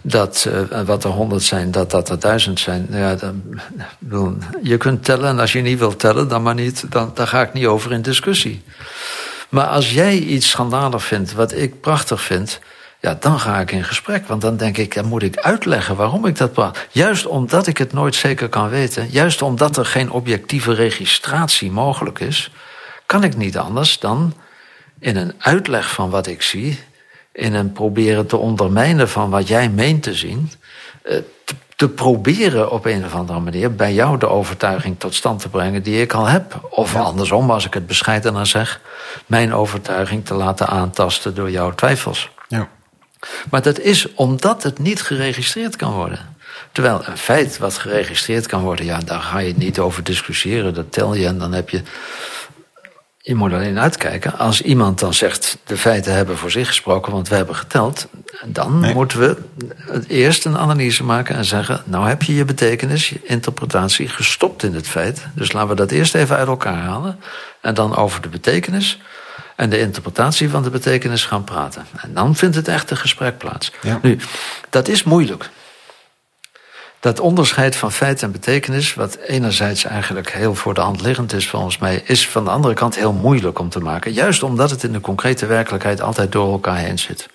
[0.00, 2.86] dat eh, wat er honderd zijn, dat dat er duizend zijn.
[2.88, 3.60] nou Ja, dan,
[3.98, 6.84] bedoel, je kunt tellen en als je niet wilt tellen, dan maar niet.
[6.88, 8.62] Dan, daar ga ik niet over in discussie.
[9.48, 12.60] Maar als jij iets schandalig vindt wat ik prachtig vind,
[13.00, 14.26] ja, dan ga ik in gesprek.
[14.26, 16.86] Want dan denk ik, dan moet ik uitleggen waarom ik dat praat.
[16.90, 22.18] Juist omdat ik het nooit zeker kan weten, juist omdat er geen objectieve registratie mogelijk
[22.18, 22.50] is,
[23.06, 24.34] kan ik niet anders dan
[24.98, 26.78] in een uitleg van wat ik zie,
[27.32, 30.50] in een proberen te ondermijnen van wat jij meent te zien,
[31.02, 35.40] eh, te, te proberen op een of andere manier bij jou de overtuiging tot stand
[35.40, 36.68] te brengen die ik al heb.
[36.70, 38.80] Of andersom, als ik het bescheidener zeg,
[39.26, 42.30] mijn overtuiging te laten aantasten door jouw twijfels.
[42.48, 42.68] Ja.
[43.50, 46.18] Maar dat is omdat het niet geregistreerd kan worden.
[46.72, 50.74] Terwijl een feit wat geregistreerd kan worden, ja, daar ga je niet over discussiëren.
[50.74, 51.82] Dat tel je en dan heb je.
[53.18, 54.38] Je moet alleen uitkijken.
[54.38, 58.06] Als iemand dan zegt, de feiten hebben voor zich gesproken, want we hebben geteld.
[58.44, 58.94] Dan Nee.
[58.94, 59.36] moeten we
[60.08, 64.74] eerst een analyse maken en zeggen, nou heb je je betekenis, je interpretatie gestopt in
[64.74, 65.26] het feit.
[65.34, 67.18] Dus laten we dat eerst even uit elkaar halen.
[67.60, 68.98] En dan over de betekenis
[69.56, 71.86] en de interpretatie van de betekenis gaan praten.
[72.02, 73.72] En dan vindt het echte gesprek plaats.
[73.82, 73.98] Ja.
[74.02, 74.18] Nu,
[74.70, 75.50] dat is moeilijk.
[77.00, 81.48] dat onderscheid van feit en betekenis, wat enerzijds eigenlijk heel voor de hand liggend is
[81.48, 84.12] volgens mij, is van de andere kant heel moeilijk om te maken.
[84.12, 87.28] Juist omdat het in de concrete werkelijkheid altijd door elkaar heen zit.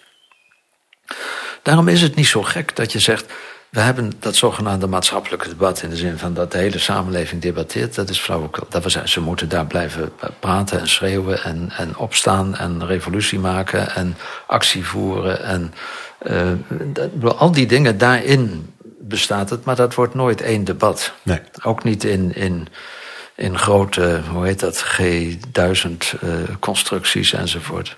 [1.62, 3.34] Daarom is het niet zo gek dat je zegt,
[3.72, 7.96] we hebben dat zogenaamde maatschappelijke debat in de zin van dat de hele samenleving debatteert.
[7.96, 8.66] Dat is flauwekul.
[8.70, 13.96] Dat we ze moeten daar blijven praten en schreeuwen en, en opstaan en revolutie maken
[13.96, 14.18] en
[14.48, 15.44] actie voeren.
[15.44, 15.74] En
[17.22, 21.14] uh, al die dingen, daarin bestaat het, maar dat wordt nooit één debat.
[21.24, 21.42] Nee.
[21.64, 22.68] Ook niet in, in,
[23.36, 27.98] in grote, hoe heet dat, G1000 uh, constructies enzovoort.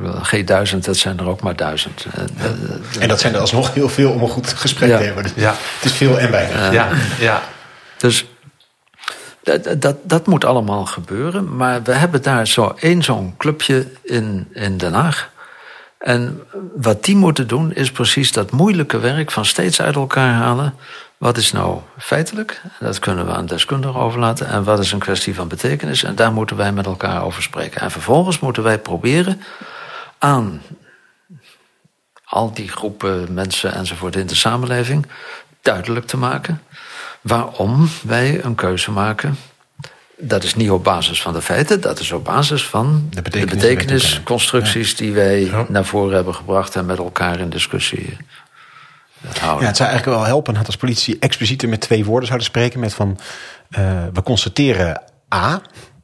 [0.00, 2.06] G1000, dat zijn er ook maar duizend.
[3.00, 5.24] En dat zijn er alsnog heel veel om een goed gesprek te hebben.
[5.34, 5.50] Ja.
[5.50, 6.72] Het is veel en weinig.
[6.72, 6.88] ja,
[7.18, 7.42] ja.
[7.96, 8.26] Dus
[9.42, 11.56] dat, dat, dat moet allemaal gebeuren.
[11.56, 15.30] Maar we hebben daar zo één zo'n clubje in, in Den Haag.
[15.98, 16.42] En
[16.76, 20.74] wat die moeten doen is precies dat moeilijke werk van steeds uit elkaar halen.
[21.16, 22.60] Wat is nou feitelijk?
[22.80, 24.48] Dat kunnen we aan deskundigen overlaten.
[24.48, 26.02] En wat is een kwestie van betekenis?
[26.02, 27.80] En daar moeten wij met elkaar over spreken.
[27.80, 29.42] En vervolgens moeten wij proberen
[30.18, 30.62] aan
[32.24, 35.06] al die groepen mensen enzovoort in de samenleving
[35.62, 36.62] duidelijk te maken
[37.20, 39.36] waarom wij een keuze maken.
[40.16, 43.50] Dat is niet op basis van de feiten, dat is op basis van de, betekenis,
[43.50, 45.66] de betekenisconstructies die wij ja.
[45.68, 48.16] naar voren hebben gebracht en met elkaar in discussie
[49.38, 49.62] houden.
[49.62, 52.80] Ja, het zou eigenlijk wel helpen had als politie explicieter met twee woorden zouden spreken:
[52.80, 53.18] met van
[53.78, 55.02] uh, we constateren
[55.34, 55.62] A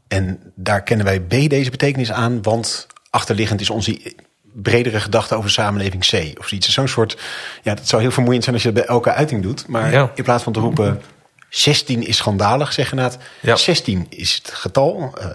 [0.09, 4.15] en daar kennen wij B deze betekenis aan, want achterliggend is onze
[4.53, 6.73] bredere gedachte over samenleving C of zoiets.
[6.73, 7.17] Zo'n soort,
[7.63, 9.67] ja, dat zou heel vermoeiend zijn als je dat bij elke uiting doet.
[9.69, 10.11] Maar ja.
[10.15, 11.03] in plaats van te roepen
[11.49, 13.19] 16 is schandalig, zeg inderdaad.
[13.41, 13.57] Ja.
[13.57, 15.15] 16 is het getal.
[15.19, 15.27] Uh,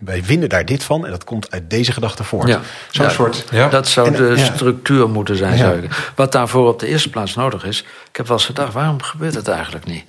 [0.00, 2.48] wij vinden daar dit van en dat komt uit deze gedachte voort.
[2.48, 2.60] Ja.
[2.90, 3.44] Zo'n ja, soort.
[3.70, 5.58] Dat zou en, de structuur moeten zijn.
[5.58, 7.80] Zou Wat daarvoor op de eerste plaats nodig is.
[7.80, 10.04] Ik heb wel eens gedacht, waarom gebeurt het eigenlijk niet?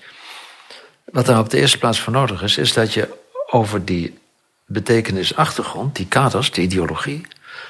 [1.05, 3.09] Wat daar op de eerste plaats voor nodig is, is dat je
[3.49, 4.19] over die
[4.71, 7.27] betekenisachtergrond, die kaders, die ideologie,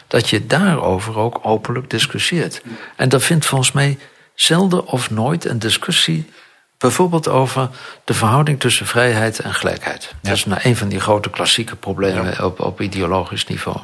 [0.07, 2.61] dat je daarover ook openlijk discussieert.
[2.95, 3.97] En dat vindt volgens mij
[4.35, 6.29] zelden of nooit een discussie,
[6.77, 7.69] bijvoorbeeld over
[8.03, 10.03] de verhouding tussen vrijheid en gelijkheid.
[10.03, 10.17] Ja.
[10.21, 12.45] Dat is nou een van die grote klassieke problemen ja.
[12.45, 13.77] op, op ideologisch niveau.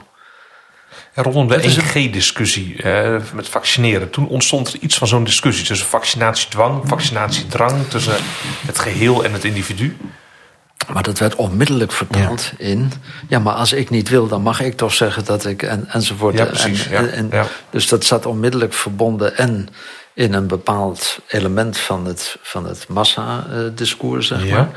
[1.13, 4.09] En rondom de 1G-discussie eh, met vaccineren.
[4.09, 8.15] Toen ontstond er iets van zo'n discussie tussen vaccinatiedwang, vaccinatiedrang, tussen
[8.65, 9.97] het geheel en het individu.
[10.93, 12.65] Maar dat werd onmiddellijk vertaald ja.
[12.65, 12.91] in.
[13.27, 15.63] Ja, maar als ik niet wil, dan mag ik toch zeggen dat ik.
[15.63, 16.37] En, enzovoort.
[16.37, 16.87] Ja, precies.
[16.87, 17.45] En, en, ja.
[17.69, 19.69] Dus dat zat onmiddellijk verbonden en
[20.17, 24.69] in een bepaald element van het, van het massa-discours, zeg maar.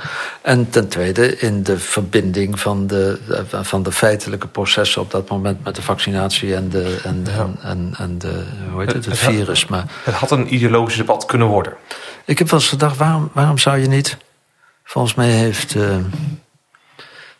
[0.43, 3.19] En ten tweede in de verbinding van de,
[3.63, 7.95] van de feitelijke processen op dat moment met de vaccinatie en, de, en, en, en,
[7.99, 9.67] en de, hoe heet het, het, het virus.
[9.67, 11.73] Maar, het had een ideologisch debat kunnen worden.
[12.25, 14.17] Ik heb wel eens gedacht, waarom, waarom zou je niet
[14.91, 15.75] Volgens mij heeft.
[15.75, 15.97] Uh,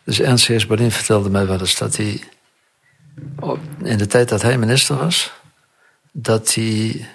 [0.03, 2.23] dus Ernst Heers Berlin vertelde mij wel eens dat hij.
[3.83, 5.31] in de tijd dat hij minister was.
[6.11, 7.07] dat hij.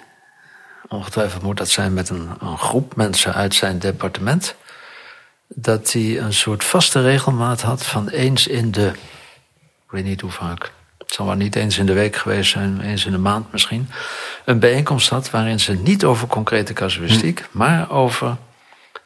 [0.87, 4.55] ongetwijfeld moet dat zijn met een, een groep mensen uit zijn departement.
[5.47, 8.87] dat hij een soort vaste regelmaat had van eens in de.
[9.85, 10.71] ik weet niet hoe vaak.
[10.97, 13.89] Het zal maar niet eens in de week geweest zijn, eens in de maand misschien.
[14.45, 17.57] Een bijeenkomst had waarin ze niet over concrete casuïstiek, hm.
[17.57, 18.37] maar over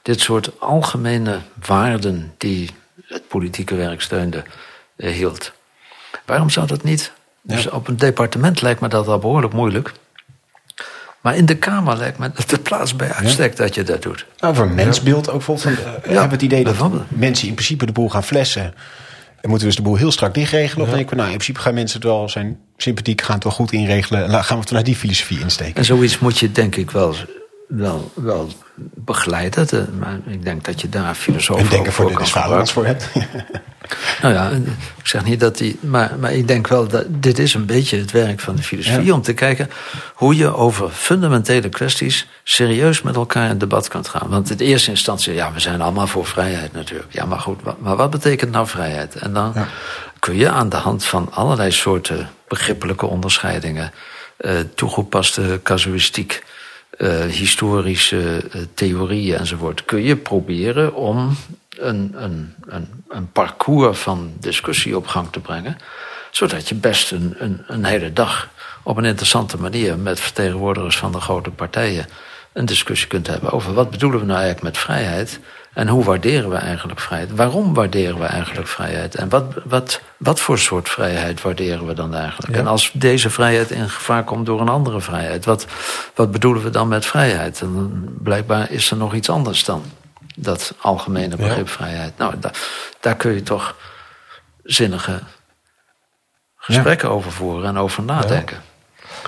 [0.02, 2.70] dit soort algemene waarden die
[3.06, 4.44] het politieke werk steunde,
[4.96, 5.52] eh, hield.
[6.26, 7.12] Waarom zou dat niet?
[7.42, 9.92] Dus op een departement lijkt me dat al behoorlijk moeilijk.
[11.22, 13.64] Maar in de Kamer lijkt me de plaats bij uitstek ja.
[13.64, 14.26] dat je dat doet.
[14.38, 15.80] Nou, voor mensbeeld ook bijvoorbeeld.
[15.80, 18.74] Uh, ja, hebben het idee dat mensen in principe de boel gaan flessen.
[19.42, 20.86] En moeten we dus de boel heel strak dichtregelen?
[20.86, 23.54] Of denken we, nou, in principe gaan mensen het wel zijn sympathiek, gaan het wel
[23.54, 24.24] goed inregelen.
[24.24, 25.76] En gaan we vanuit die filosofie insteken.
[25.76, 27.16] En zoiets moet je denk ik wel,
[27.72, 28.50] wel, wel
[28.96, 29.98] begeleiden.
[30.00, 33.10] Maar ik denk dat je daar filosofen en denken voor, voor de kan voor hebt.
[34.22, 34.50] nou ja,
[34.98, 35.80] ik zeg niet dat die.
[35.82, 39.06] Maar, maar ik denk wel dat dit is een beetje het werk van de filosofie.
[39.06, 39.14] Ja.
[39.14, 39.70] Om te kijken
[40.14, 44.30] hoe je over fundamentele kwesties serieus met elkaar in debat kan gaan.
[44.30, 47.14] Want in eerste instantie, ja, we zijn allemaal voor vrijheid natuurlijk.
[47.14, 49.16] Ja, maar goed, maar wat betekent nou vrijheid?
[49.16, 49.68] En dan ja.
[50.20, 53.92] kun je aan de hand van allerlei soorten begrippelijke onderscheidingen,
[54.40, 56.44] uh, toegepaste casuïstiek
[56.98, 61.38] uh, historische uh, theorieën enzovoort, kun je proberen om
[61.78, 65.78] een, een, een, een, parcours van discussie op gang te brengen,
[66.32, 68.50] zodat je best een, een, een hele dag
[68.84, 72.06] op een interessante manier met vertegenwoordigers van de grote partijen
[72.54, 75.40] een discussie kunt hebben over wat bedoelen we nou eigenlijk met vrijheid
[75.74, 77.36] En hoe waarderen we eigenlijk vrijheid?
[77.36, 79.16] Waarom waarderen we eigenlijk vrijheid?
[79.16, 82.58] En wat, wat, wat voor soort vrijheid waarderen we dan eigenlijk?
[82.58, 85.66] En als deze vrijheid in gevaar komt door een andere vrijheid, wat,
[86.16, 87.62] wat bedoelen we dan met vrijheid?
[87.62, 89.84] En blijkbaar is er nog iets anders dan
[90.36, 92.18] dat algemene begrip vrijheid.
[92.18, 92.52] Nou, da,
[93.00, 93.76] daar kun je toch
[94.64, 95.20] zinnige
[96.56, 98.62] gesprekken over voeren en over nadenken.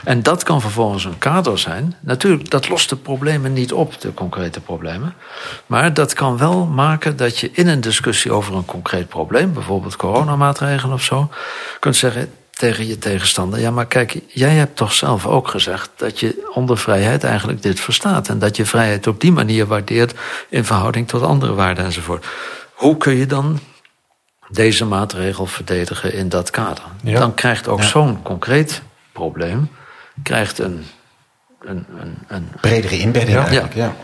[0.03, 1.95] En dat kan vervolgens een kader zijn.
[1.99, 5.13] Natuurlijk, dat lost de problemen niet op, de concrete problemen.
[5.65, 9.95] Maar dat kan wel maken dat je in een discussie over een concreet probleem, bijvoorbeeld
[9.95, 11.29] coronamaatregelen of zo,
[11.79, 16.19] kunt zeggen tegen je tegenstander: Ja, maar kijk, jij hebt toch zelf ook gezegd dat
[16.19, 18.29] je onder vrijheid eigenlijk dit verstaat.
[18.29, 20.13] En dat je vrijheid op die manier waardeert
[20.49, 22.25] in verhouding tot andere waarden enzovoort.
[22.73, 23.59] Hoe kun je dan
[24.49, 26.83] deze maatregel verdedigen in dat kader?
[27.03, 28.81] Dan krijgt ook zo'n concreet
[29.11, 29.69] probleem
[30.23, 30.85] krijgt een,
[31.59, 33.73] een, een, een bredere inbedding eigenlijk.
[33.73, 33.95] Ja.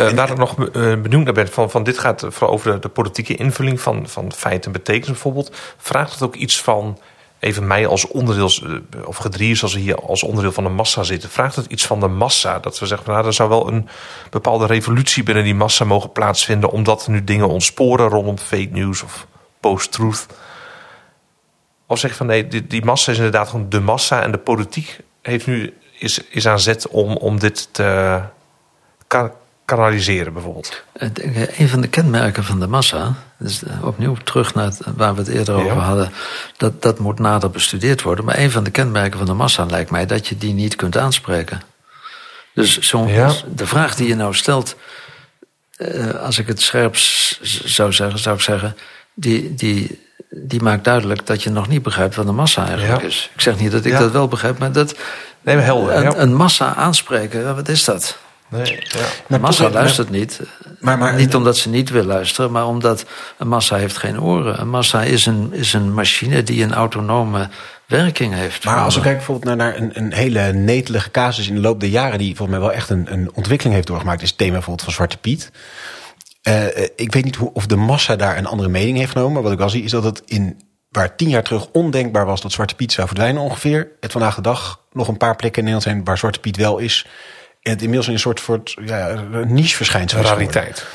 [0.00, 2.78] Uh, waar ik nog uh, benieuwd naar ben, van, van dit gaat vooral over de,
[2.78, 5.56] de, politieke invulling van, van feit en betekenis bijvoorbeeld.
[5.76, 6.98] Vraagt het ook iets van,
[7.38, 11.02] even mij als onderdeel, eh, of gedrieën zoals we hier als onderdeel van de massa
[11.02, 12.58] zitten, vraagt het iets van de massa?
[12.58, 13.88] Dat we zeggen, nou, er zou wel een
[14.30, 19.02] bepaalde revolutie binnen die massa mogen plaatsvinden, omdat er nu dingen ontsporen rondom fake news
[19.02, 19.26] of
[19.60, 20.26] post-truth.
[21.86, 24.38] Of zeg je van nee, die, die massa is inderdaad gewoon de massa en de
[24.38, 28.20] politiek heeft nu, is, is aan zet om, om dit te
[29.64, 30.82] kanaliseren bijvoorbeeld?
[31.56, 35.54] Een van de kenmerken van de massa, dus opnieuw terug naar waar we het eerder
[35.54, 36.12] over hadden,
[36.56, 38.24] dat, dat moet nader bestudeerd worden.
[38.24, 40.96] Maar een van de kenmerken van de massa lijkt mij dat je die niet kunt
[40.96, 41.62] aanspreken.
[42.54, 42.94] Dus
[43.54, 44.76] de vraag die je nou stelt,
[45.76, 48.76] eh, als ik het scherp zou zeggen, zou ik zeggen,
[49.14, 50.02] die, die,
[50.36, 53.30] die maakt duidelijk dat je nog niet begrijpt wat een massa eigenlijk is.
[53.34, 54.94] Ik zeg niet dat ik dat wel begrijp, maar dat.
[55.40, 55.94] Nee, maar helder.
[55.96, 58.18] Een, een, massa aanspreken, wat is dat?
[58.48, 58.98] Nee, ja.
[59.28, 60.40] Een massa luistert niet.
[60.80, 63.04] Maar, maar, niet omdat ze niet wil luisteren, maar omdat
[63.38, 64.60] een massa heeft geen oren.
[64.60, 67.48] Een massa is een, is een machine die een autonome
[67.86, 68.64] werking heeft.
[68.64, 71.80] Maar als we kijken bijvoorbeeld naar, naar een, een, hele netelige casus in de loop
[71.80, 74.52] der jaren, die volgens mij wel echt een, een ontwikkeling heeft doorgemaakt, is het thema
[74.52, 75.50] bijvoorbeeld van Zwarte Piet.
[76.48, 76.66] Uh,
[76.96, 79.32] ik weet niet hoe, of de massa daar een andere mening heeft genomen.
[79.32, 82.40] Maar wat ik wel zie is dat het in waar tien jaar terug ondenkbaar was
[82.40, 83.88] dat Zwarte Piet zou verdwijnen ongeveer.
[84.00, 86.78] Het vandaag de dag nog een paar plekken in Nederland zijn waar Zwarte Piet wel
[86.78, 87.06] is.
[87.62, 90.20] En het inmiddels in een soort, soort ja, niche verschijnsel.
[90.20, 90.86] Rariteit.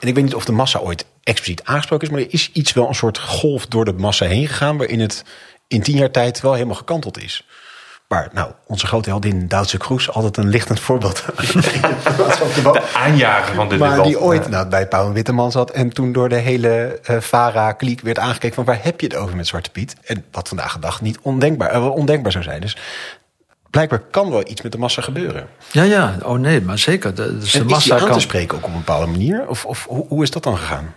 [0.00, 2.72] En ik weet niet of de massa ooit expliciet aangesproken is, maar er is iets
[2.72, 5.24] wel een soort golf door de massa heen gegaan, waarin het
[5.68, 7.46] in tien jaar tijd wel helemaal gekanteld is.
[8.08, 11.24] Maar nou, onze grote heldin Duitse Kroes, altijd een lichtend voorbeeld.
[11.36, 16.12] de aanjager van dit Maar die ooit nou, bij Pauw en Witteman zat en toen
[16.12, 19.70] door de hele uh, VARA-kliek werd aangekeken van waar heb je het over met Zwarte
[19.70, 19.96] Piet?
[20.04, 22.60] En wat vandaag de dag niet ondenkbaar, uh, ondenkbaar zou zijn.
[22.60, 22.76] Dus
[23.70, 25.48] blijkbaar kan wel iets met de massa gebeuren.
[25.70, 27.14] Ja, ja, oh nee, maar zeker.
[27.14, 28.16] De, dus de massa is aan kan...
[28.16, 29.48] te spreken ook op een bepaalde manier?
[29.48, 30.94] Of, of hoe, hoe is dat dan gegaan?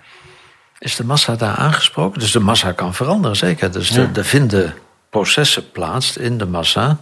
[0.79, 2.19] Is de massa daar aangesproken?
[2.19, 3.71] Dus de massa kan veranderen, zeker.
[3.71, 4.09] Dus ja.
[4.13, 4.73] er vinden
[5.09, 6.97] processen plaatst in de massa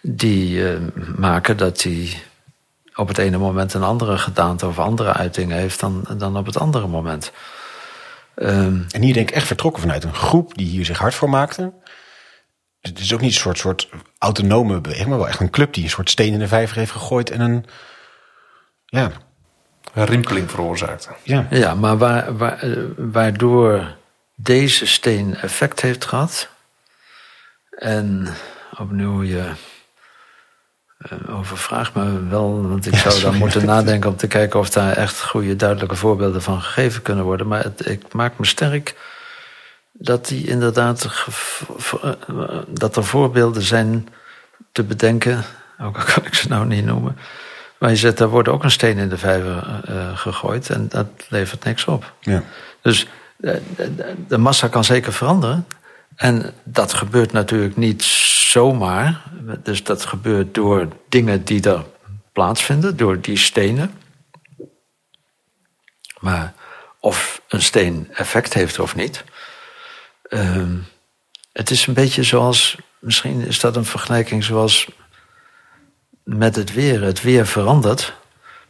[0.00, 0.78] die uh,
[1.16, 2.22] maken dat hij
[2.94, 6.58] op het ene moment een andere gedaante of andere uitingen heeft dan, dan op het
[6.58, 7.32] andere moment.
[8.36, 11.30] Um, en hier denk ik echt vertrokken vanuit een groep die hier zich hard voor
[11.30, 11.72] maakte.
[12.80, 13.88] Het is ook niet een soort, soort
[14.18, 16.90] autonome beweging, maar wel echt een club die een soort steen in de vijver heeft
[16.90, 17.64] gegooid en een.
[18.86, 19.10] Ja.
[19.94, 21.08] Een rimpeling veroorzaakte.
[21.22, 23.96] Ja, ja maar waar, waar, eh, waardoor
[24.34, 26.48] deze steen effect heeft gehad,
[27.76, 28.28] en
[28.78, 29.50] opnieuw, je
[30.98, 34.92] uh, overvraagt me wel, want ik zou dan moeten nadenken om te kijken of daar
[34.92, 37.46] echt goede, duidelijke voorbeelden van gegeven kunnen worden.
[37.46, 38.94] Maar het, ik maak me sterk
[39.92, 41.26] dat die inderdaad,
[42.02, 44.08] eh, dat er voorbeelden zijn
[44.72, 45.44] te bedenken,
[45.80, 47.18] ook al kan ik ze nou niet noemen.
[47.78, 51.06] Maar je zegt, daar wordt ook een steen in de vijver uh, gegooid en dat
[51.28, 52.12] levert niks op.
[52.20, 52.42] Ja.
[52.82, 53.06] Dus
[53.36, 55.66] de, de, de massa kan zeker veranderen.
[56.16, 59.22] En dat gebeurt natuurlijk niet zomaar.
[59.62, 61.84] Dus dat gebeurt door dingen die er
[62.32, 63.90] plaatsvinden, door die stenen.
[66.20, 66.54] Maar
[67.00, 69.24] of een steen effect heeft of niet.
[70.28, 70.68] Uh,
[71.52, 74.88] het is een beetje zoals, misschien is dat een vergelijking zoals
[76.24, 77.02] met het weer.
[77.02, 78.14] Het weer verandert.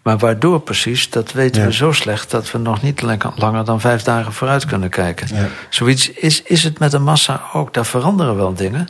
[0.07, 3.03] Maar waardoor precies, dat weten we zo slecht dat we nog niet
[3.37, 5.29] langer dan vijf dagen vooruit kunnen kijken.
[5.35, 5.49] Ja.
[5.69, 7.75] Zoiets is, is het met de massa ook.
[7.75, 8.89] Daar veranderen wel dingen.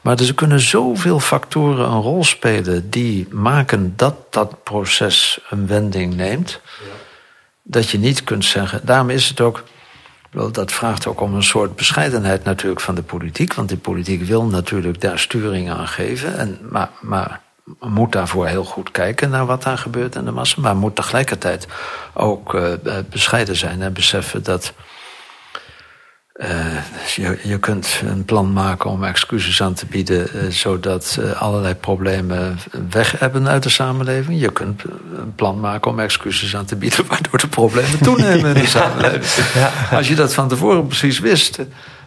[0.00, 6.14] Maar er kunnen zoveel factoren een rol spelen die maken dat dat proces een wending
[6.14, 6.60] neemt.
[6.64, 6.86] Ja.
[7.62, 8.80] Dat je niet kunt zeggen.
[8.84, 9.64] Daarom is het ook.
[10.52, 13.54] Dat vraagt ook om een soort bescheidenheid natuurlijk van de politiek.
[13.54, 16.38] Want de politiek wil natuurlijk daar sturing aan geven.
[16.38, 17.40] En, maar, maar
[17.80, 21.66] moet daarvoor heel goed kijken naar wat daar gebeurt in de massa, maar moet tegelijkertijd
[22.12, 22.62] ook uh,
[23.10, 24.72] bescheiden zijn en beseffen dat.
[26.34, 26.46] Uh,
[27.16, 32.58] je, je kunt een plan maken om excuses aan te bieden, uh, zodat allerlei problemen
[32.90, 34.40] weg hebben uit de samenleving.
[34.40, 34.82] Je kunt
[35.16, 39.52] een plan maken om excuses aan te bieden, waardoor de problemen toenemen in de samenleving.
[39.54, 39.96] Ja.
[39.96, 41.58] Als je dat van tevoren precies wist,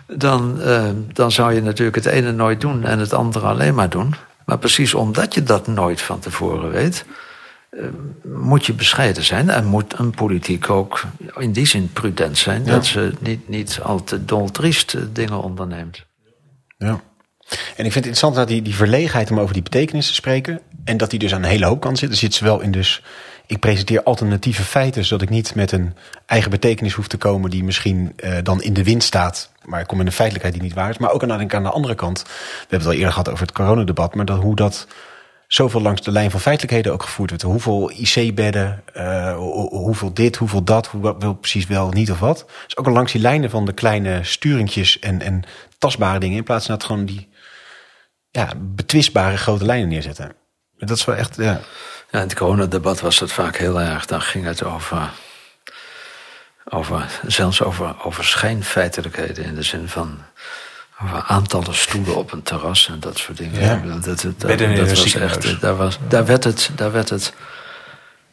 [0.08, 0.62] dan,
[1.14, 4.16] dan zou je natuurlijk het ene nooit doen en het andere alleen maar doen.
[4.52, 7.06] Maar precies omdat je dat nooit van tevoren weet,
[7.72, 7.86] uh,
[8.24, 11.04] moet je bescheiden zijn en moet een politiek ook
[11.38, 16.06] in die zin prudent zijn dat ze niet, niet al te doltriest dingen onderneemt.
[16.78, 17.02] Ja.
[17.50, 20.62] En ik vind het interessant dat die, die verlegenheid om over die betekenis te spreken.
[20.84, 22.18] En dat die dus aan een hele hoop kan zitten.
[22.18, 23.04] Er zit zowel in dus
[23.46, 25.96] ik presenteer alternatieve feiten, zodat ik niet met een
[26.26, 29.52] eigen betekenis hoef te komen die misschien uh, dan in de wind staat.
[29.66, 30.98] Maar ik kom in een feitelijkheid die niet waar is.
[30.98, 34.16] Maar ook aan, de andere kant, we hebben het al eerder gehad over het coronadebat,
[34.16, 34.88] maar dat, hoe dat
[35.48, 37.46] zoveel langs de lijn van feitelijkheden ook gevoerd wordt.
[37.46, 39.38] Hoeveel IC-bedden, uh,
[39.70, 42.46] hoeveel dit, hoeveel dat, hoe precies wel niet of wat.
[42.66, 45.44] Dus ook al langs die lijnen van de kleine sturingjes en, en
[45.78, 47.30] tastbare dingen, in plaats van dat gewoon die
[48.30, 50.32] ja, betwistbare grote lijnen neerzetten.
[50.78, 51.60] Dat is wel echt, ja.
[52.12, 54.06] Ja, in het coronadebat was het vaak heel erg.
[54.06, 55.10] Dan ging het over,
[56.74, 60.18] over zelfs over, over schijnfeitelijkheden in de zin van
[61.04, 63.62] over aantallen stoelen op een terras en dat soort dingen.
[63.62, 63.82] Ja.
[63.86, 67.34] Dat, dat, dat, dat was echt, daar, was, daar, werd het, daar werd het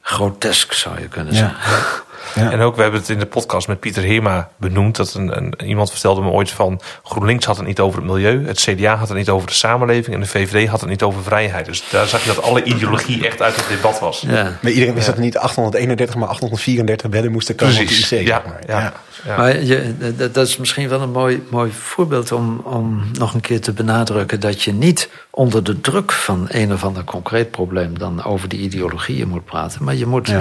[0.01, 1.71] grotesk, zou je kunnen zeggen.
[1.71, 2.03] Ja.
[2.35, 4.97] En ook, we hebben het in de podcast met Pieter Heerma benoemd.
[4.97, 8.47] Dat een, een, iemand vertelde me ooit van GroenLinks had het niet over het milieu.
[8.47, 10.15] Het CDA had het niet over de samenleving.
[10.15, 11.67] En de VVD had het niet over vrijheid.
[11.67, 14.25] Dus daar zag je dat alle ideologie echt uit het debat was.
[14.27, 14.59] Ja.
[14.63, 18.03] Maar iedereen wist dat er niet 831, maar 834 bedden moesten komen Precies.
[18.03, 18.27] op de IC.
[18.27, 18.93] Ja, ja.
[19.25, 19.37] ja.
[19.37, 23.61] Maar je, dat is misschien wel een mooi, mooi voorbeeld om, om nog een keer
[23.61, 28.25] te benadrukken dat je niet onder de druk van een of ander concreet probleem dan
[28.25, 29.85] over die ideologieën moet praten.
[29.85, 30.33] Maar je moet.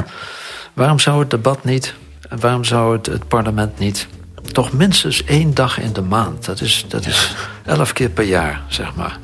[0.78, 1.94] Waarom zou het debat niet,
[2.30, 4.08] en waarom zou het, het parlement niet...
[4.52, 8.62] toch minstens één dag in de maand, dat is, dat is elf keer per jaar,
[8.68, 9.18] zeg maar...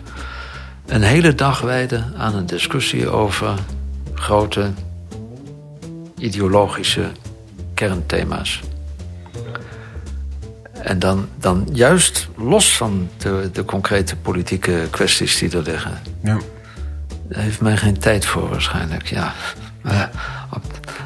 [0.86, 3.54] een hele dag wijden aan een discussie over
[4.14, 4.72] grote
[6.18, 7.12] ideologische
[7.74, 8.62] kernthema's.
[10.72, 16.02] En dan, dan juist los van de, de concrete politieke kwesties die er liggen.
[16.24, 16.38] Ja.
[17.28, 19.34] Daar heeft men geen tijd voor waarschijnlijk, ja.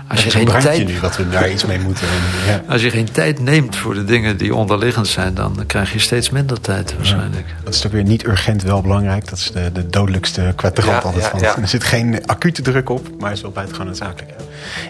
[0.07, 2.07] Als je geen tijd nu dat we daar iets mee moeten.
[2.47, 2.61] Ja.
[2.67, 6.29] Als je geen tijd neemt voor de dingen die onderliggend zijn, dan krijg je steeds
[6.29, 7.45] minder tijd waarschijnlijk.
[7.63, 9.29] dat is toch weer niet urgent wel belangrijk.
[9.29, 11.41] Dat is de, de dodelijkste kwadrant altijd van.
[11.43, 14.33] Er zit geen acute druk op, maar het is wel buitengewoon noodzakelijk.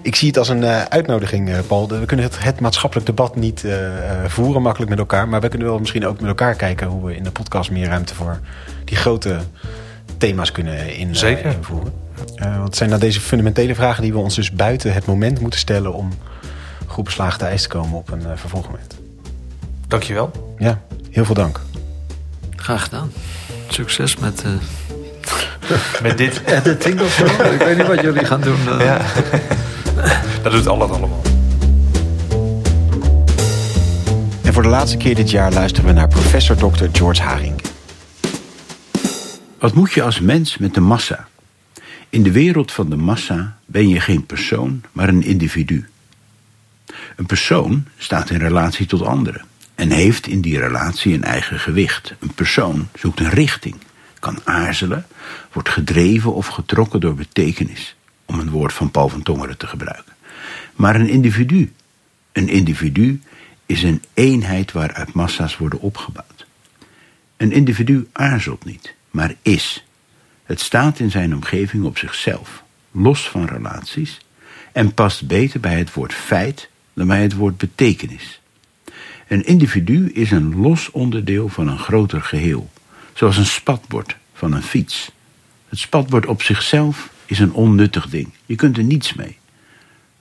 [0.01, 1.88] Ik zie het als een uh, uitnodiging, uh, Paul.
[1.88, 3.73] We kunnen het, het maatschappelijk debat niet uh,
[4.27, 5.27] voeren makkelijk met elkaar.
[5.27, 7.88] Maar we kunnen wel misschien ook met elkaar kijken hoe we in de podcast meer
[7.88, 8.39] ruimte voor
[8.85, 9.38] die grote
[10.17, 11.13] thema's kunnen in,
[11.43, 12.06] invoeren.
[12.36, 15.39] Uh, want het zijn nou deze fundamentele vragen die we ons dus buiten het moment
[15.39, 16.09] moeten stellen om
[16.86, 18.95] goed beslagen te ijs te komen op een uh, vervolgmoment.
[19.88, 20.55] Dankjewel.
[20.57, 21.59] Ja, heel veel dank.
[22.55, 23.11] Graag gedaan.
[23.68, 24.51] Succes met, uh,
[26.03, 26.41] met dit.
[26.63, 27.26] Editing of zo.
[27.26, 28.57] Ik weet niet wat jullie gaan doen.
[28.80, 29.01] Ja.
[30.43, 31.22] Dat doet Allah allemaal.
[34.43, 36.86] En voor de laatste keer dit jaar luisteren we naar professor Dr.
[36.91, 37.61] George Haring.
[39.59, 41.28] Wat moet je als mens met de massa?
[42.09, 45.87] In de wereld van de massa ben je geen persoon, maar een individu.
[47.15, 49.45] Een persoon staat in relatie tot anderen
[49.75, 52.13] en heeft in die relatie een eigen gewicht.
[52.19, 53.75] Een persoon zoekt een richting,
[54.19, 55.05] kan aarzelen,
[55.51, 57.95] wordt gedreven of getrokken door betekenis,
[58.25, 60.13] om een woord van Paul van Tongeren te gebruiken.
[60.75, 61.73] Maar een individu,
[62.31, 63.21] een individu
[63.65, 66.47] is een eenheid waaruit massa's worden opgebouwd.
[67.37, 69.86] Een individu aarzelt niet, maar is.
[70.47, 74.19] Het staat in zijn omgeving op zichzelf, los van relaties,
[74.72, 78.41] en past beter bij het woord feit dan bij het woord betekenis.
[79.27, 82.69] Een individu is een los onderdeel van een groter geheel,
[83.13, 85.11] zoals een spatbord van een fiets.
[85.69, 88.34] Het spatbord op zichzelf is een onnuttig ding.
[88.45, 89.38] Je kunt er niets mee.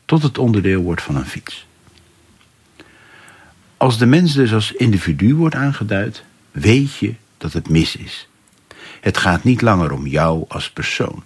[0.04, 1.66] Tot het onderdeel wordt van een fiets.
[3.76, 8.28] Als de mens dus als individu wordt aangeduid, weet je dat het mis is.
[9.06, 11.22] Het gaat niet langer om jou als persoon.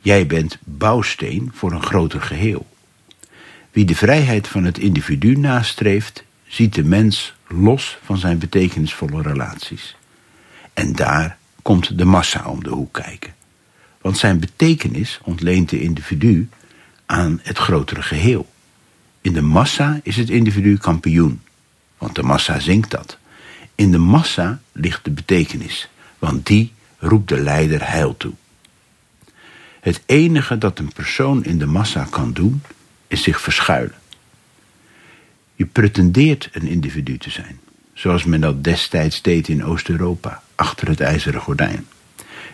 [0.00, 2.66] Jij bent bouwsteen voor een groter geheel.
[3.70, 9.96] Wie de vrijheid van het individu nastreeft, ziet de mens los van zijn betekenisvolle relaties.
[10.74, 13.34] En daar komt de massa om de hoek kijken.
[14.00, 16.48] Want zijn betekenis ontleent de individu
[17.06, 18.52] aan het grotere geheel.
[19.20, 21.42] In de massa is het individu kampioen,
[21.98, 23.18] want de massa zingt dat.
[23.74, 26.72] In de massa ligt de betekenis, want die
[27.04, 28.32] roept de leider heil toe.
[29.80, 32.62] Het enige dat een persoon in de massa kan doen,
[33.06, 33.94] is zich verschuilen.
[35.54, 37.60] Je pretendeert een individu te zijn,
[37.92, 41.86] zoals men dat destijds deed in Oost-Europa, achter het ijzeren gordijn.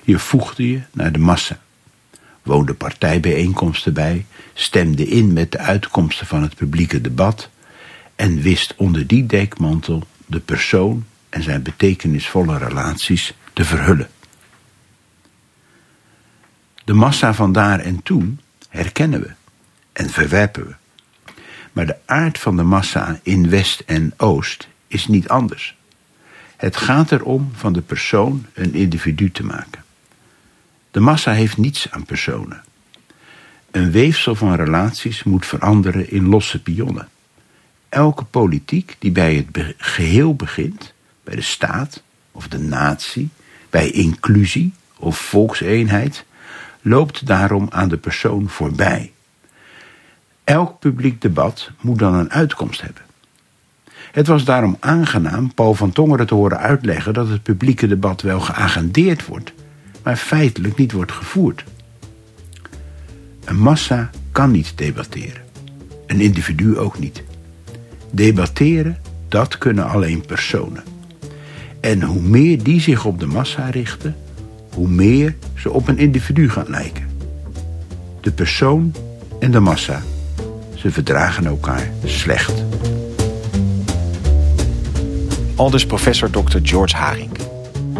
[0.02, 1.60] Je voegde je naar de massa,
[2.42, 7.48] woonde partijbijeenkomsten bij, stemde in met de uitkomsten van het publieke debat
[8.16, 14.08] en wist onder die dekmantel de persoon en zijn betekenisvolle relaties te verhullen.
[16.90, 19.30] De massa van daar en toen herkennen we
[19.92, 20.74] en verwerpen we.
[21.72, 25.76] Maar de aard van de massa in West en Oost is niet anders.
[26.56, 29.84] Het gaat erom van de persoon een individu te maken.
[30.90, 32.62] De massa heeft niets aan personen.
[33.70, 37.08] Een weefsel van relaties moet veranderen in losse pionnen.
[37.88, 40.92] Elke politiek die bij het geheel begint,
[41.24, 42.02] bij de staat
[42.32, 43.28] of de natie,
[43.68, 46.24] bij inclusie of volkseenheid,
[46.80, 49.12] loopt daarom aan de persoon voorbij.
[50.44, 53.02] Elk publiek debat moet dan een uitkomst hebben.
[54.12, 58.40] Het was daarom aangenaam Paul van Tongeren te horen uitleggen dat het publieke debat wel
[58.40, 59.52] geagendeerd wordt,
[60.02, 61.64] maar feitelijk niet wordt gevoerd.
[63.44, 65.42] Een massa kan niet debatteren.
[66.06, 67.22] Een individu ook niet.
[68.10, 68.98] Debatteren,
[69.28, 70.82] dat kunnen alleen personen.
[71.80, 74.16] En hoe meer die zich op de massa richten,
[74.74, 77.08] hoe meer ze op een individu gaan lijken.
[78.20, 78.94] De persoon
[79.40, 80.02] en de massa,
[80.74, 82.64] ze verdragen elkaar slecht.
[85.56, 86.58] Aldus professor Dr.
[86.62, 87.30] George Haring.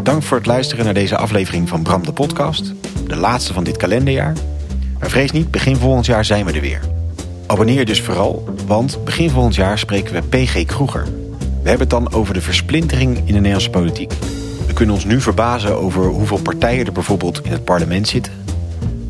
[0.03, 2.75] Dank voor het luisteren naar deze aflevering van Bram de Podcast.
[3.07, 4.33] De laatste van dit kalenderjaar.
[4.99, 6.81] Maar vrees niet, begin volgend jaar zijn we er weer.
[7.47, 11.05] Abonneer dus vooral, want begin volgend jaar spreken we PG Kroeger.
[11.39, 14.13] We hebben het dan over de versplintering in de Nederlandse politiek.
[14.81, 18.33] Kunnen ons nu verbazen over hoeveel partijen er bijvoorbeeld in het parlement zitten.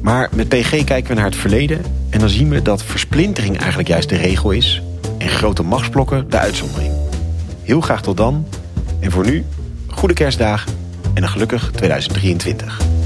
[0.00, 3.88] Maar met PG kijken we naar het verleden en dan zien we dat versplintering eigenlijk
[3.88, 4.82] juist de regel is
[5.18, 6.92] en grote machtsblokken de uitzondering.
[7.62, 8.46] Heel graag tot dan
[9.00, 9.44] en voor nu,
[9.86, 10.72] goede kerstdagen
[11.14, 12.99] en een gelukkig 2023.